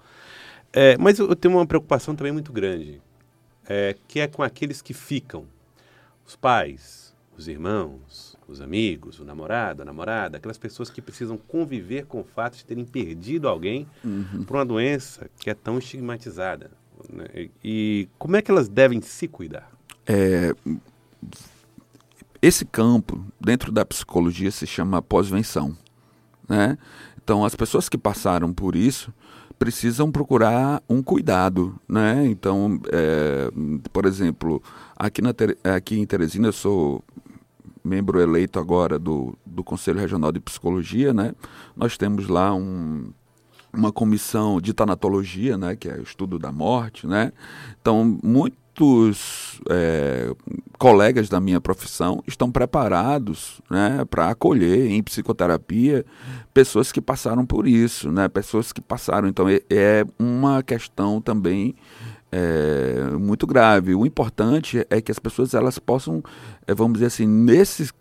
É, 0.72 0.96
mas 0.98 1.20
eu 1.20 1.36
tenho 1.36 1.54
uma 1.54 1.66
preocupação 1.66 2.16
também 2.16 2.32
muito 2.32 2.52
grande 2.52 3.00
é, 3.68 3.96
que 4.08 4.20
é 4.20 4.26
com 4.26 4.42
aqueles 4.42 4.82
que 4.82 4.92
ficam. 4.92 5.44
Os 6.26 6.34
pais 6.34 7.06
os 7.36 7.48
irmãos 7.48 8.25
os 8.48 8.60
amigos, 8.60 9.18
o 9.18 9.24
namorado, 9.24 9.82
a 9.82 9.84
namorada, 9.84 10.36
aquelas 10.36 10.58
pessoas 10.58 10.88
que 10.88 11.02
precisam 11.02 11.36
conviver 11.36 12.06
com 12.06 12.20
o 12.20 12.24
fato 12.24 12.56
de 12.56 12.64
terem 12.64 12.84
perdido 12.84 13.48
alguém 13.48 13.86
uhum. 14.04 14.44
por 14.44 14.56
uma 14.56 14.64
doença 14.64 15.28
que 15.38 15.50
é 15.50 15.54
tão 15.54 15.78
estigmatizada. 15.78 16.70
Né? 17.12 17.48
E 17.62 18.08
como 18.18 18.36
é 18.36 18.42
que 18.42 18.50
elas 18.50 18.68
devem 18.68 19.00
se 19.00 19.26
cuidar? 19.26 19.70
É, 20.06 20.54
esse 22.40 22.64
campo, 22.64 23.24
dentro 23.40 23.72
da 23.72 23.84
psicologia, 23.84 24.50
se 24.50 24.66
chama 24.66 25.02
pós-venção. 25.02 25.76
Né? 26.48 26.78
Então, 27.22 27.44
as 27.44 27.56
pessoas 27.56 27.88
que 27.88 27.98
passaram 27.98 28.52
por 28.52 28.76
isso 28.76 29.12
precisam 29.58 30.12
procurar 30.12 30.82
um 30.88 31.02
cuidado. 31.02 31.74
Né? 31.88 32.26
Então, 32.26 32.80
é, 32.92 33.50
por 33.92 34.06
exemplo, 34.06 34.62
aqui, 34.94 35.22
na, 35.22 35.30
aqui 35.74 35.98
em 35.98 36.06
Teresina, 36.06 36.48
eu 36.48 36.52
sou 36.52 37.02
membro 37.86 38.20
eleito 38.20 38.58
agora 38.58 38.98
do, 38.98 39.36
do 39.46 39.62
Conselho 39.62 40.00
Regional 40.00 40.32
de 40.32 40.40
Psicologia, 40.40 41.14
né? 41.14 41.32
Nós 41.76 41.96
temos 41.96 42.28
lá 42.28 42.54
um, 42.54 43.12
uma 43.72 43.92
comissão 43.92 44.60
de 44.60 44.74
tanatologia, 44.74 45.56
né? 45.56 45.76
Que 45.76 45.88
é 45.88 45.94
o 45.94 46.02
estudo 46.02 46.38
da 46.38 46.50
morte, 46.50 47.06
né? 47.06 47.32
Então, 47.80 48.18
muitos 48.22 49.60
é, 49.70 50.34
colegas 50.78 51.28
da 51.28 51.40
minha 51.40 51.60
profissão 51.60 52.22
estão 52.26 52.50
preparados 52.50 53.62
né, 53.70 54.04
para 54.10 54.28
acolher 54.28 54.90
em 54.90 55.02
psicoterapia 55.02 56.04
pessoas 56.52 56.92
que 56.92 57.00
passaram 57.00 57.46
por 57.46 57.66
isso, 57.66 58.10
né? 58.10 58.28
Pessoas 58.28 58.72
que 58.72 58.80
passaram. 58.80 59.28
Então, 59.28 59.48
é, 59.48 59.60
é 59.70 60.04
uma 60.18 60.62
questão 60.62 61.20
também 61.20 61.74
é, 62.30 63.16
muito 63.18 63.46
grave. 63.46 63.94
O 63.94 64.04
importante 64.04 64.86
é 64.90 65.00
que 65.00 65.10
as 65.10 65.18
pessoas 65.18 65.54
elas 65.54 65.78
possam, 65.78 66.22
é, 66.66 66.74
vamos 66.74 66.94
dizer 66.94 67.06
assim, 67.06 67.26
nesses 67.26 67.92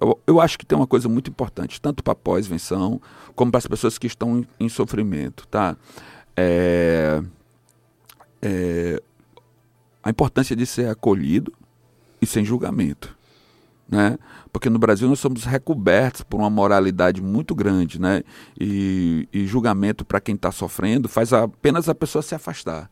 eu, 0.00 0.18
eu 0.26 0.40
acho 0.40 0.58
que 0.58 0.66
tem 0.66 0.76
uma 0.76 0.86
coisa 0.86 1.08
muito 1.08 1.30
importante, 1.30 1.80
tanto 1.80 2.02
para 2.02 2.14
pós-venção 2.14 3.00
como 3.34 3.50
para 3.50 3.58
as 3.58 3.66
pessoas 3.66 3.98
que 3.98 4.06
estão 4.06 4.38
em, 4.38 4.46
em 4.60 4.68
sofrimento, 4.68 5.46
tá? 5.48 5.76
É, 6.36 7.22
é, 8.40 9.02
a 10.02 10.10
importância 10.10 10.54
de 10.54 10.64
ser 10.64 10.88
acolhido 10.88 11.52
e 12.20 12.26
sem 12.26 12.44
julgamento. 12.44 13.16
Né? 13.90 14.18
Porque 14.52 14.68
no 14.68 14.78
Brasil 14.78 15.08
nós 15.08 15.18
somos 15.18 15.44
recobertos 15.44 16.22
por 16.22 16.38
uma 16.38 16.50
moralidade 16.50 17.22
muito 17.22 17.54
grande, 17.54 17.98
né? 17.98 18.22
E, 18.60 19.26
e 19.32 19.46
julgamento 19.46 20.04
para 20.04 20.20
quem 20.20 20.34
está 20.34 20.52
sofrendo 20.52 21.08
faz 21.08 21.32
apenas 21.32 21.88
a 21.88 21.94
pessoa 21.94 22.20
se 22.20 22.34
afastar. 22.34 22.90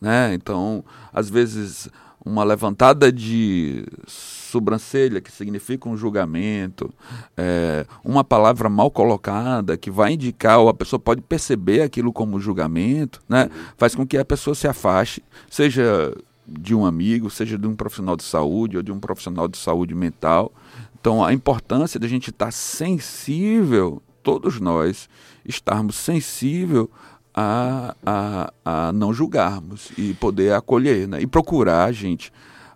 Né? 0.00 0.32
Então, 0.34 0.84
às 1.12 1.28
vezes, 1.28 1.88
uma 2.24 2.44
levantada 2.44 3.10
de 3.10 3.84
sobrancelha, 4.06 5.20
que 5.20 5.32
significa 5.32 5.88
um 5.88 5.96
julgamento, 5.96 6.92
é, 7.36 7.86
uma 8.04 8.22
palavra 8.22 8.68
mal 8.68 8.90
colocada, 8.90 9.76
que 9.76 9.90
vai 9.90 10.12
indicar, 10.12 10.58
ou 10.58 10.68
a 10.68 10.74
pessoa 10.74 10.98
pode 10.98 11.22
perceber 11.22 11.82
aquilo 11.82 12.12
como 12.12 12.40
julgamento, 12.40 13.20
né? 13.28 13.48
faz 13.76 13.94
com 13.94 14.06
que 14.06 14.18
a 14.18 14.24
pessoa 14.24 14.54
se 14.54 14.68
afaste, 14.68 15.22
seja 15.48 16.14
de 16.46 16.74
um 16.74 16.84
amigo, 16.84 17.30
seja 17.30 17.56
de 17.56 17.66
um 17.66 17.76
profissional 17.76 18.16
de 18.16 18.24
saúde 18.24 18.76
ou 18.76 18.82
de 18.82 18.90
um 18.90 18.98
profissional 18.98 19.46
de 19.46 19.56
saúde 19.56 19.94
mental. 19.94 20.52
Então, 21.00 21.24
a 21.24 21.32
importância 21.32 21.98
de 21.98 22.06
a 22.06 22.08
gente 22.08 22.30
estar 22.30 22.52
sensível, 22.52 24.02
todos 24.22 24.60
nós, 24.60 25.08
estarmos 25.44 25.94
sensível 25.96 26.90
a, 27.34 27.94
a, 28.04 28.52
a 28.64 28.92
não 28.92 29.12
julgarmos 29.12 29.92
e 29.96 30.14
poder 30.14 30.52
acolher, 30.54 31.06
né? 31.08 31.20
E 31.20 31.26
procurar, 31.26 31.92
gente, 31.92 32.32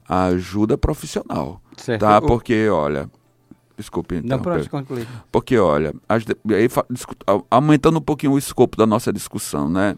a 0.08 0.26
ajuda 0.26 0.78
profissional, 0.78 1.60
Certo. 1.76 2.00
tá? 2.00 2.20
Porque, 2.20 2.68
olha, 2.68 3.10
desculpe, 3.76 4.20
Não, 4.22 4.38
pode 4.38 4.68
concluir. 4.68 5.08
Porque, 5.32 5.58
olha, 5.58 5.94
as 6.08 6.24
aí 6.50 6.68
aumentando 7.50 7.98
um 7.98 8.02
pouquinho 8.02 8.32
o 8.32 8.38
escopo 8.38 8.76
da 8.76 8.86
nossa 8.86 9.12
discussão, 9.12 9.68
né? 9.68 9.96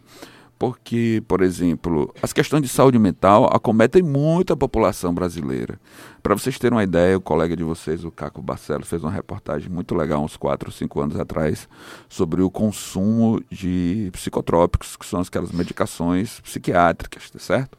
Porque, 0.59 1.23
por 1.29 1.43
exemplo, 1.43 2.15
as 2.23 2.33
questões 2.33 2.63
de 2.63 2.69
saúde 2.69 2.99
mental 2.99 3.45
acometem 3.55 4.03
muito 4.03 4.55
a 4.55 4.57
população 4.57 5.13
brasileira. 5.13 5.79
Para 6.23 6.35
vocês 6.35 6.59
terem 6.59 6.77
uma 6.77 6.83
ideia, 6.83 7.19
o 7.19 7.21
colega 7.21 7.55
de 7.55 7.63
vocês, 7.63 8.05
o 8.05 8.11
Caco 8.11 8.41
Barcelos, 8.41 8.89
fez 8.89 9.03
uma 9.03 9.11
reportagem 9.11 9.69
muito 9.69 9.95
legal, 9.95 10.25
uns 10.25 10.37
4 10.37 10.69
ou 10.69 10.73
5 10.73 11.01
anos 11.01 11.21
atrás, 11.21 11.69
sobre 12.09 12.41
o 12.41 12.51
consumo 12.51 13.43
de 13.51 14.09
psicotrópicos, 14.13 14.97
que 14.97 15.05
são 15.05 15.21
aquelas 15.21 15.53
medicações 15.53 16.41
psiquiátricas, 16.41 17.31
tá 17.31 17.39
certo? 17.39 17.77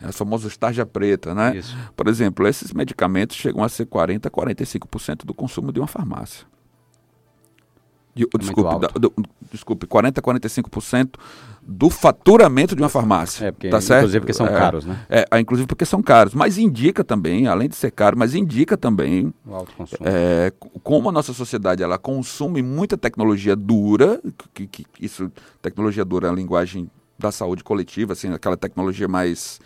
As 0.00 0.16
famosas 0.16 0.56
tarja 0.56 0.86
preta, 0.86 1.34
né? 1.34 1.56
Isso. 1.56 1.76
Por 1.96 2.06
exemplo, 2.08 2.46
esses 2.46 2.72
medicamentos 2.72 3.36
chegam 3.36 3.64
a 3.64 3.68
ser 3.68 3.86
40% 3.86 4.26
a 4.26 4.30
45% 4.30 5.24
do 5.24 5.34
consumo 5.34 5.72
de 5.72 5.80
uma 5.80 5.86
farmácia. 5.86 6.46
De, 8.14 8.26
desculpe, 8.38 8.70
alto. 8.70 8.80
da- 8.80 9.08
do- 9.08 9.12
desculpe, 9.52 9.86
40% 9.86 10.18
a 10.18 10.22
45% 10.22 11.18
do 11.66 11.90
faturamento 11.90 12.76
de 12.76 12.82
uma 12.82 12.88
farmácia. 12.88 13.46
É, 13.46 13.50
porque, 13.52 13.68
tá 13.70 13.80
certo? 13.80 14.00
inclusive 14.02 14.20
porque 14.20 14.32
são 14.32 14.46
É, 14.46 14.50
caros, 14.50 14.84
né? 14.84 14.98
É, 15.08 15.24
ah, 15.30 15.40
inclusive 15.40 15.66
porque 15.66 15.84
são 15.84 16.02
caros. 16.02 16.34
Mas 16.34 16.56
indica 16.58 17.02
também, 17.02 17.46
além 17.48 17.68
de 17.68 17.74
ser 17.74 17.90
caro, 17.90 18.16
mas 18.18 18.34
indica 18.34 18.76
também 18.76 19.32
O 19.46 19.54
alto 19.54 19.72
consumo. 19.74 20.00
é, 20.04 20.52
como 20.82 21.08
a 21.08 21.12
nossa 21.12 21.32
sociedade 21.32 21.82
ela 21.82 21.98
consome 21.98 22.62
muita 22.62 22.96
tecnologia 22.96 23.56
dura, 23.56 24.20
que, 24.52 24.66
que- 24.66 24.84
que 24.84 25.04
isso 25.04 25.32
tecnologia 25.62 26.04
dura 26.04 26.28
é 26.28 26.30
a 26.30 26.34
linguagem 26.34 26.88
da 27.18 27.32
saúde 27.32 27.64
coletiva, 27.64 28.12
assim, 28.12 28.32
aquela 28.32 28.56
tecnologia 28.56 29.08
mais 29.08 29.58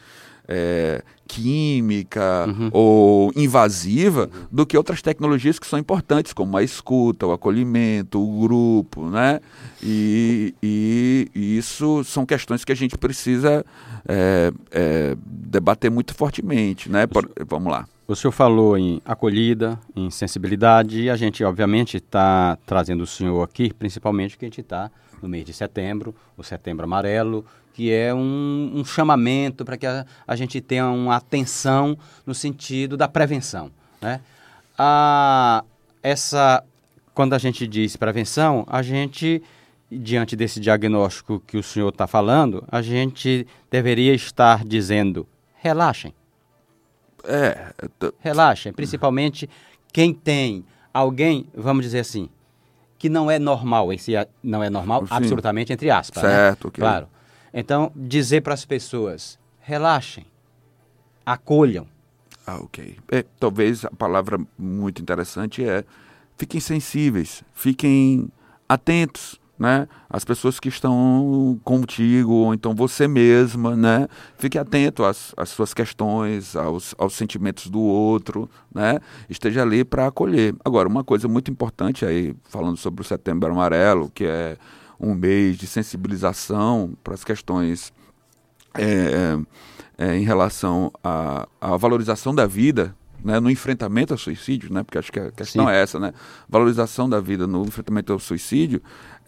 é, 0.48 1.02
química 1.26 2.46
ou 2.72 3.30
invasiva, 3.36 4.30
do 4.50 4.64
que 4.66 4.76
outras 4.76 5.02
tecnologias 5.02 5.58
que 5.58 5.66
são 5.66 5.78
importantes, 5.78 6.32
como 6.32 6.56
a 6.56 6.62
escuta, 6.62 7.26
o 7.26 7.32
acolhimento, 7.32 8.18
o 8.22 8.40
grupo, 8.40 9.08
né? 9.10 9.40
E, 9.82 10.54
e- 10.62 11.28
e 11.34 11.58
isso 11.58 12.02
são 12.04 12.24
questões 12.24 12.64
que 12.64 12.72
a 12.72 12.74
gente 12.74 12.96
precisa 12.96 13.64
é, 14.08 14.50
é, 14.70 15.16
debater 15.26 15.90
muito 15.90 16.14
fortemente, 16.14 16.90
né? 16.90 17.06
Por- 17.06 17.30
vamos 17.46 17.70
lá. 17.70 17.86
O 18.06 18.16
senhor 18.16 18.32
falou 18.32 18.78
em 18.78 19.02
acolhida, 19.04 19.78
em 19.94 20.10
sensibilidade, 20.10 21.02
e 21.02 21.10
a 21.10 21.16
gente, 21.16 21.44
obviamente, 21.44 21.98
está 21.98 22.56
trazendo 22.64 23.02
o 23.02 23.06
senhor 23.06 23.42
aqui, 23.42 23.70
principalmente 23.74 24.30
porque 24.30 24.46
a 24.46 24.48
gente 24.48 24.62
está 24.62 24.90
no 25.22 25.28
mês 25.28 25.44
de 25.44 25.52
setembro, 25.52 26.14
o 26.36 26.42
setembro 26.42 26.84
amarelo, 26.84 27.44
que 27.78 27.92
é 27.92 28.12
um, 28.12 28.72
um 28.74 28.84
chamamento 28.84 29.64
para 29.64 29.76
que 29.76 29.86
a, 29.86 30.04
a 30.26 30.34
gente 30.34 30.60
tenha 30.60 30.88
uma 30.88 31.14
atenção 31.14 31.96
no 32.26 32.34
sentido 32.34 32.96
da 32.96 33.06
prevenção. 33.06 33.70
Né? 34.02 34.20
A, 34.76 35.62
essa, 36.02 36.64
quando 37.14 37.34
a 37.34 37.38
gente 37.38 37.68
diz 37.68 37.94
prevenção, 37.94 38.66
a 38.66 38.82
gente, 38.82 39.40
diante 39.88 40.34
desse 40.34 40.58
diagnóstico 40.58 41.38
que 41.46 41.56
o 41.56 41.62
senhor 41.62 41.90
está 41.90 42.08
falando, 42.08 42.64
a 42.66 42.82
gente 42.82 43.46
deveria 43.70 44.12
estar 44.12 44.64
dizendo, 44.64 45.24
relaxem. 45.62 46.12
É, 47.22 47.72
t- 47.96 48.12
Relaxem, 48.18 48.72
principalmente 48.72 49.48
quem 49.92 50.12
tem 50.12 50.64
alguém, 50.92 51.46
vamos 51.54 51.84
dizer 51.84 52.00
assim, 52.00 52.28
que 52.98 53.08
não 53.08 53.30
é 53.30 53.38
normal, 53.38 53.92
esse 53.92 54.14
não 54.42 54.64
é 54.64 54.68
normal, 54.68 55.06
Sim. 55.06 55.14
absolutamente 55.14 55.72
entre 55.72 55.92
aspas, 55.92 56.24
né? 56.24 56.28
Certo, 56.28 56.66
ok. 56.66 56.82
Claro. 56.82 57.08
Então, 57.52 57.92
dizer 57.94 58.42
para 58.42 58.54
as 58.54 58.64
pessoas, 58.64 59.38
relaxem, 59.60 60.26
acolham. 61.24 61.86
Ah, 62.46 62.56
ok. 62.56 62.96
É, 63.10 63.24
talvez 63.38 63.84
a 63.84 63.90
palavra 63.90 64.40
muito 64.58 65.02
interessante 65.02 65.64
é 65.64 65.84
fiquem 66.36 66.60
sensíveis, 66.60 67.42
fiquem 67.52 68.30
atentos, 68.68 69.38
né? 69.58 69.88
As 70.08 70.24
pessoas 70.24 70.60
que 70.60 70.68
estão 70.68 71.60
contigo, 71.64 72.32
ou 72.32 72.54
então 72.54 72.74
você 72.74 73.08
mesma, 73.08 73.74
né? 73.76 74.06
Fique 74.38 74.56
atento 74.56 75.04
às, 75.04 75.34
às 75.36 75.48
suas 75.48 75.74
questões, 75.74 76.54
aos, 76.54 76.94
aos 76.96 77.14
sentimentos 77.14 77.68
do 77.68 77.80
outro, 77.80 78.48
né? 78.72 79.00
Esteja 79.28 79.62
ali 79.62 79.84
para 79.84 80.06
acolher. 80.06 80.54
Agora, 80.64 80.88
uma 80.88 81.02
coisa 81.02 81.26
muito 81.26 81.50
importante 81.50 82.06
aí, 82.06 82.34
falando 82.48 82.76
sobre 82.76 83.02
o 83.02 83.04
Setembro 83.04 83.50
Amarelo, 83.50 84.10
que 84.14 84.24
é 84.24 84.56
um 85.00 85.14
mês 85.14 85.56
de 85.56 85.66
sensibilização 85.66 86.92
para 87.02 87.14
as 87.14 87.24
questões 87.24 87.92
é, 88.74 89.38
é, 89.96 90.16
em 90.16 90.24
relação 90.24 90.92
à, 91.02 91.48
à 91.60 91.76
valorização 91.76 92.34
da 92.34 92.46
vida, 92.46 92.94
né, 93.22 93.40
no 93.40 93.50
enfrentamento 93.50 94.14
ao 94.14 94.18
suicídio, 94.18 94.72
né, 94.72 94.82
porque 94.82 94.98
acho 94.98 95.10
que 95.10 95.18
a 95.18 95.32
questão 95.32 95.66
Sim. 95.66 95.72
é 95.72 95.82
essa, 95.82 95.98
né, 95.98 96.12
valorização 96.48 97.08
da 97.08 97.20
vida 97.20 97.46
no 97.46 97.64
enfrentamento 97.64 98.12
ao 98.12 98.18
suicídio, 98.18 98.80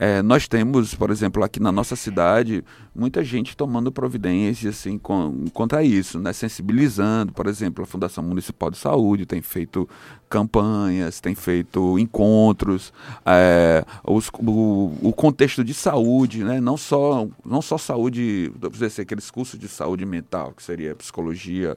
é, 0.02 0.22
nós 0.22 0.48
temos, 0.48 0.94
por 0.94 1.10
exemplo, 1.10 1.44
aqui 1.44 1.60
na 1.60 1.70
nossa 1.70 1.94
cidade, 1.94 2.64
muita 2.94 3.22
gente 3.22 3.54
tomando 3.54 3.92
providências 3.92 4.76
assim, 4.76 4.96
com, 4.96 5.44
contra 5.52 5.84
isso, 5.84 6.18
né, 6.18 6.32
sensibilizando, 6.32 7.34
por 7.34 7.46
exemplo, 7.46 7.84
a 7.84 7.86
Fundação 7.86 8.24
Municipal 8.24 8.70
de 8.70 8.78
Saúde 8.78 9.26
tem 9.26 9.42
feito 9.42 9.86
campanhas, 10.26 11.20
tem 11.20 11.34
feito 11.34 11.98
encontros, 11.98 12.94
é, 13.26 13.84
os- 14.02 14.30
o, 14.38 14.94
o 15.02 15.12
contexto 15.12 15.62
de 15.62 15.74
saúde, 15.74 16.44
né? 16.44 16.62
não, 16.62 16.78
só, 16.78 17.28
não 17.44 17.60
só 17.60 17.76
saúde, 17.76 18.50
dizer 18.72 18.86
assim, 18.86 19.02
aqueles 19.02 19.30
cursos 19.30 19.60
de 19.60 19.68
saúde 19.68 20.06
mental, 20.06 20.54
que 20.56 20.62
seria 20.62 20.94
psicologia, 20.94 21.76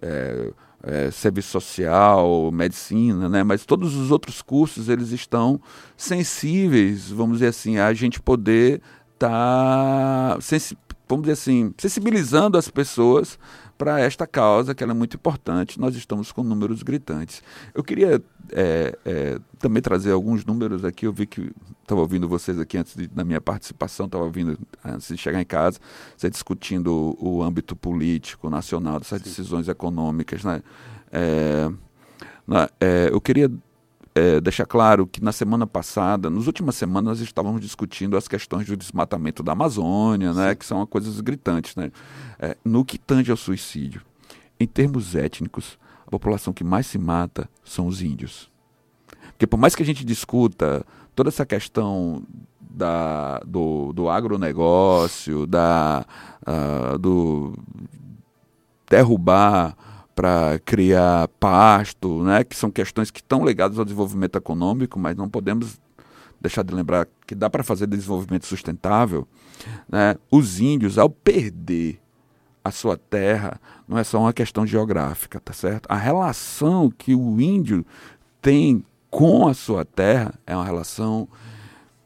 é, 0.00 0.52
é, 0.80 1.10
serviço 1.10 1.48
social, 1.50 2.52
medicina, 2.52 3.28
né? 3.28 3.42
mas 3.42 3.66
todos 3.66 3.96
os 3.96 4.12
outros 4.12 4.40
cursos 4.40 4.88
eles 4.88 5.10
estão 5.10 5.60
sensíveis, 5.96 7.10
vamos 7.10 7.38
dizer 7.38 7.48
assim, 7.48 7.57
a 7.78 7.92
gente 7.94 8.20
poder 8.20 8.80
estar, 9.14 10.38
vamos 11.08 11.22
dizer 11.24 11.32
assim, 11.32 11.74
sensibilizando 11.76 12.56
as 12.56 12.68
pessoas 12.68 13.38
para 13.76 14.00
esta 14.00 14.26
causa, 14.26 14.74
que 14.74 14.82
ela 14.82 14.92
é 14.92 14.94
muito 14.94 15.16
importante. 15.16 15.78
Nós 15.78 15.94
estamos 15.94 16.32
com 16.32 16.42
números 16.42 16.82
gritantes. 16.82 17.42
Eu 17.72 17.84
queria 17.84 18.20
é, 18.50 18.98
é, 19.04 19.38
também 19.58 19.80
trazer 19.80 20.10
alguns 20.10 20.44
números 20.44 20.84
aqui. 20.84 21.06
Eu 21.06 21.12
vi 21.12 21.26
que 21.26 21.52
estava 21.82 22.00
ouvindo 22.00 22.28
vocês 22.28 22.58
aqui 22.58 22.76
antes 22.76 22.96
de, 22.96 23.06
da 23.06 23.24
minha 23.24 23.40
participação, 23.40 24.06
estava 24.06 24.24
ouvindo 24.24 24.58
antes 24.84 25.08
de 25.08 25.16
chegar 25.16 25.40
em 25.40 25.44
casa, 25.44 25.78
você 26.16 26.28
discutindo 26.28 27.16
o, 27.20 27.36
o 27.38 27.42
âmbito 27.42 27.76
político 27.76 28.50
nacional, 28.50 28.98
dessas 28.98 29.22
decisões 29.22 29.68
econômicas. 29.68 30.42
Né? 30.44 30.60
É, 31.12 31.70
na- 32.46 32.68
é, 32.80 33.10
eu 33.12 33.20
queria 33.20 33.48
é, 34.18 34.40
deixar 34.40 34.66
claro 34.66 35.06
que 35.06 35.22
na 35.22 35.32
semana 35.32 35.66
passada, 35.66 36.28
nas 36.28 36.46
últimas 36.46 36.74
semanas, 36.74 37.18
nós 37.18 37.20
estávamos 37.20 37.60
discutindo 37.60 38.16
as 38.16 38.26
questões 38.26 38.66
do 38.66 38.76
desmatamento 38.76 39.42
da 39.42 39.52
Amazônia, 39.52 40.32
né, 40.32 40.54
que 40.54 40.66
são 40.66 40.84
coisas 40.86 41.20
gritantes. 41.20 41.76
Né? 41.76 41.90
É, 42.38 42.56
no 42.64 42.84
que 42.84 42.98
tange 42.98 43.30
ao 43.30 43.36
suicídio, 43.36 44.02
em 44.58 44.66
termos 44.66 45.14
étnicos, 45.14 45.78
a 46.06 46.10
população 46.10 46.52
que 46.52 46.64
mais 46.64 46.86
se 46.86 46.98
mata 46.98 47.48
são 47.64 47.86
os 47.86 48.02
índios. 48.02 48.50
Porque 49.32 49.46
por 49.46 49.56
mais 49.56 49.74
que 49.74 49.82
a 49.82 49.86
gente 49.86 50.04
discuta 50.04 50.84
toda 51.14 51.28
essa 51.28 51.46
questão 51.46 52.22
da, 52.60 53.40
do, 53.46 53.92
do 53.92 54.08
agronegócio, 54.08 55.46
da, 55.46 56.04
ah, 56.44 56.96
do 56.98 57.56
derrubar 58.88 59.76
para 60.18 60.58
criar 60.64 61.28
pasto, 61.38 62.24
né, 62.24 62.42
que 62.42 62.56
são 62.56 62.72
questões 62.72 63.08
que 63.08 63.20
estão 63.20 63.46
ligadas 63.46 63.78
ao 63.78 63.84
desenvolvimento 63.84 64.36
econômico, 64.36 64.98
mas 64.98 65.16
não 65.16 65.28
podemos 65.28 65.78
deixar 66.40 66.64
de 66.64 66.74
lembrar 66.74 67.06
que 67.24 67.36
dá 67.36 67.48
para 67.48 67.62
fazer 67.62 67.86
desenvolvimento 67.86 68.44
sustentável. 68.44 69.28
Né? 69.88 70.16
Os 70.28 70.58
índios, 70.58 70.98
ao 70.98 71.08
perder 71.08 72.00
a 72.64 72.72
sua 72.72 72.96
terra, 72.96 73.60
não 73.86 73.96
é 73.96 74.02
só 74.02 74.18
uma 74.18 74.32
questão 74.32 74.66
geográfica, 74.66 75.38
tá 75.38 75.52
certo? 75.52 75.86
A 75.88 75.96
relação 75.96 76.90
que 76.90 77.14
o 77.14 77.40
índio 77.40 77.86
tem 78.42 78.84
com 79.08 79.46
a 79.46 79.54
sua 79.54 79.84
terra 79.84 80.34
é 80.44 80.56
uma 80.56 80.64
relação 80.64 81.28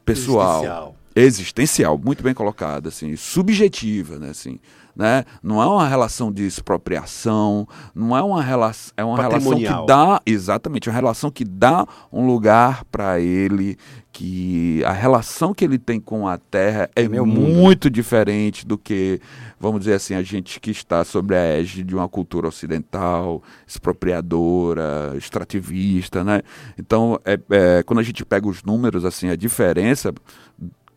pessoal 0.05 0.59
Existencial. 0.59 0.97
existencial, 1.17 1.99
muito 1.99 2.23
bem 2.23 2.35
colocada, 2.35 2.91
assim, 2.91 3.17
subjetiva, 3.17 4.19
né, 4.19 4.29
assim, 4.29 4.61
né? 4.95 5.25
Não 5.43 5.63
é 5.63 5.67
uma 5.67 5.89
relação 5.89 6.31
de 6.31 6.47
expropriação, 6.47 7.67
não 7.95 8.17
é 8.17 8.23
uma 8.23 8.43
relação, 8.43 8.93
é 8.97 9.05
uma 9.05 9.21
relação 9.21 9.57
que 9.57 9.87
dá, 9.87 10.21
exatamente, 10.27 10.89
uma 10.89 10.95
relação 10.95 11.31
que 11.31 11.45
dá 11.45 11.87
um 12.13 12.27
lugar 12.27 12.85
para 12.85 13.19
ele, 13.19 13.77
que 14.13 14.85
a 14.85 14.93
relação 14.93 15.55
que 15.55 15.65
ele 15.65 15.79
tem 15.79 15.99
com 15.99 16.29
a 16.29 16.37
terra 16.37 16.91
é 16.95 17.09
mundo, 17.09 17.41
né? 17.41 17.55
muito 17.55 17.89
diferente 17.89 18.67
do 18.67 18.77
que, 18.77 19.19
vamos 19.59 19.81
dizer 19.81 19.95
assim, 19.95 20.15
a 20.15 20.23
gente 20.23 20.61
que 20.61 20.71
está 20.71 21.03
sobre 21.05 21.35
a 21.35 21.41
égide 21.41 21.85
de 21.85 21.95
uma 21.95 22.09
cultura 22.09 22.47
ocidental, 22.47 23.43
expropriadora, 23.67 25.15
extrativista, 25.17 26.23
né? 26.23 26.43
Então, 26.79 27.19
é, 27.25 27.39
é, 27.51 27.83
quando 27.83 28.01
a 28.01 28.03
gente 28.03 28.25
pega 28.25 28.47
os 28.47 28.63
números, 28.63 29.05
assim, 29.05 29.31
a 29.31 29.37
diferença 29.37 30.13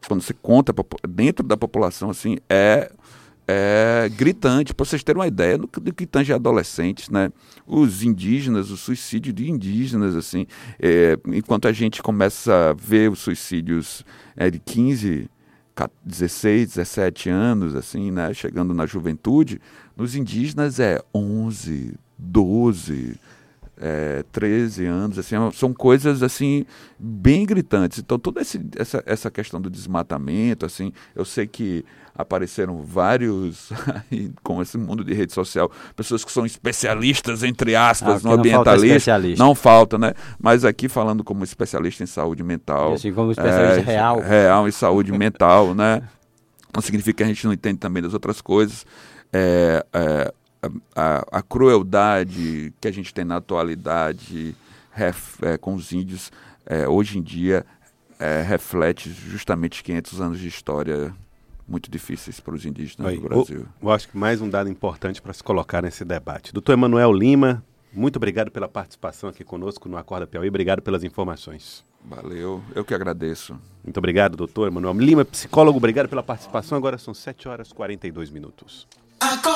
quando 0.08 0.22
você 0.22 0.34
conta 0.34 0.74
dentro 1.08 1.46
da 1.46 1.58
população, 1.58 2.10
assim, 2.10 2.38
é, 2.50 2.92
é 3.48 4.10
gritante. 4.10 4.74
Para 4.74 4.86
vocês 4.86 5.04
terem 5.04 5.20
uma 5.20 5.28
ideia 5.28 5.58
do, 5.58 5.68
do 5.68 5.94
que 5.94 6.06
tange 6.06 6.34
adolescentes, 6.34 7.10
né? 7.10 7.32
Os 7.66 8.04
indígenas, 8.04 8.72
o 8.72 8.78
suicídio 8.78 9.32
de 9.32 9.50
indígenas, 9.50 10.16
assim, 10.16 10.48
é, 10.80 11.18
enquanto 11.28 11.68
a 11.68 11.72
gente 11.72 12.02
começa 12.02 12.70
a 12.70 12.74
ver 12.74 13.12
os 13.12 13.20
suicídios 13.20 14.04
é, 14.36 14.50
de 14.50 14.60
15, 14.60 15.30
16, 16.04 16.70
17 16.70 17.30
anos, 17.30 17.76
assim, 17.76 18.12
né? 18.12 18.34
Chegando 18.34 18.74
na 18.74 18.86
juventude, 18.86 19.62
nos 19.96 20.16
indígenas 20.16 20.80
é 20.80 21.02
11, 21.14 21.94
12, 22.18 23.20
é, 23.78 24.24
13 24.32 24.86
anos, 24.86 25.20
assim, 25.20 25.36
é 25.36 25.52
são 25.52 25.74
coisas 25.74 26.24
assim 26.24 26.66
bem 26.98 27.46
gritantes. 27.46 28.00
Então 28.00 28.18
toda 28.18 28.42
esse, 28.42 28.60
essa, 28.76 29.04
essa 29.06 29.30
questão 29.30 29.62
do 29.62 29.70
desmatamento, 29.70 30.66
assim, 30.66 30.92
eu 31.14 31.26
sei 31.26 31.46
que 31.46 31.86
apareceram 32.18 32.82
vários 32.82 33.70
com 34.42 34.62
esse 34.62 34.78
mundo 34.78 35.04
de 35.04 35.14
rede 35.14 35.34
social, 35.34 35.70
pessoas 35.96 36.24
que 36.24 36.32
são 36.32 36.46
especialistas 36.46 37.44
entre 37.44 37.76
aspas 37.76 38.26
ah, 38.26 38.30
no 38.30 38.36
ambientalista, 38.36 39.20
não, 39.20 39.48
não 39.48 39.56
falta, 39.56 39.98
né? 39.98 40.14
Mas 40.40 40.64
aqui 40.64 40.88
falando 40.88 41.24
como 41.24 41.44
especialista 41.44 42.04
em 42.04 42.08
saúde 42.08 42.44
mental, 42.44 42.94
assim 42.94 43.14
como 43.14 43.32
especialista 43.32 43.92
é, 43.92 43.96
real, 43.96 44.20
real 44.20 44.68
em 44.68 44.72
saúde 44.72 45.12
mental, 45.12 45.76
né? 45.76 46.02
Não 46.74 46.82
significa 46.82 47.18
que 47.18 47.24
a 47.24 47.28
gente 47.28 47.46
não 47.46 47.54
entende 47.54 47.78
também 47.78 48.02
das 48.02 48.14
outras 48.14 48.42
coisas. 48.42 48.86
É, 49.32 49.86
é, 49.94 50.32
a, 50.96 51.26
a, 51.32 51.42
crueldade 51.42 52.74
que 52.80 52.88
a 52.88 52.92
gente 52.92 53.14
tem 53.14 53.24
na 53.24 53.38
atualidade 53.38 54.56
ref, 54.92 55.42
é, 55.42 55.58
com 55.58 55.74
os 55.74 55.92
índios, 55.92 56.32
é, 56.66 56.88
hoje 56.88 57.18
em 57.18 57.22
dia, 57.22 57.66
é, 58.20 58.42
reflete 58.42 59.10
justamente 59.10 59.84
500 59.84 60.22
anos 60.22 60.40
de 60.40 60.48
história 60.48 61.14
muito 61.68 61.90
difíceis 61.90 62.40
para 62.40 62.54
os 62.54 62.66
indígenas 62.66 63.08
Aí, 63.12 63.18
do 63.18 63.24
Brasil. 63.24 63.60
Eu, 63.60 63.68
eu 63.82 63.92
acho 63.92 64.08
que 64.10 64.18
mais 64.18 64.42
um 64.42 64.50
dado 64.50 64.70
importante 64.70 65.22
para 65.22 65.34
se 65.34 65.44
colocar 65.44 65.82
nesse 65.82 66.06
debate. 66.06 66.54
Doutor 66.54 66.74
Emanuel 66.74 67.12
Lima, 67.12 67.64
muito 67.94 68.18
obrigado 68.18 68.52
pela 68.52 68.68
participação 68.68 69.30
aqui 69.30 69.44
conosco 69.44 69.90
no 69.90 69.98
Acorda 69.98 70.28
Piauí, 70.28 70.48
obrigado 70.48 70.82
pelas 70.82 71.04
informações. 71.04 71.84
Valeu, 72.04 72.62
eu 72.76 72.86
que 72.86 72.94
agradeço. 72.94 73.60
Muito 73.84 73.98
obrigado, 73.98 74.38
doutor 74.38 74.68
Emanuel 74.68 74.94
Lima, 74.94 75.26
psicólogo, 75.26 75.78
obrigado 75.78 76.08
pela 76.08 76.22
participação. 76.22 76.78
Agora 76.78 76.98
são 76.98 77.14
7 77.14 77.48
horas 77.48 77.70
e 77.70 77.74
42 77.74 78.30
minutos. 78.30 78.88
Acorda. 79.20 79.56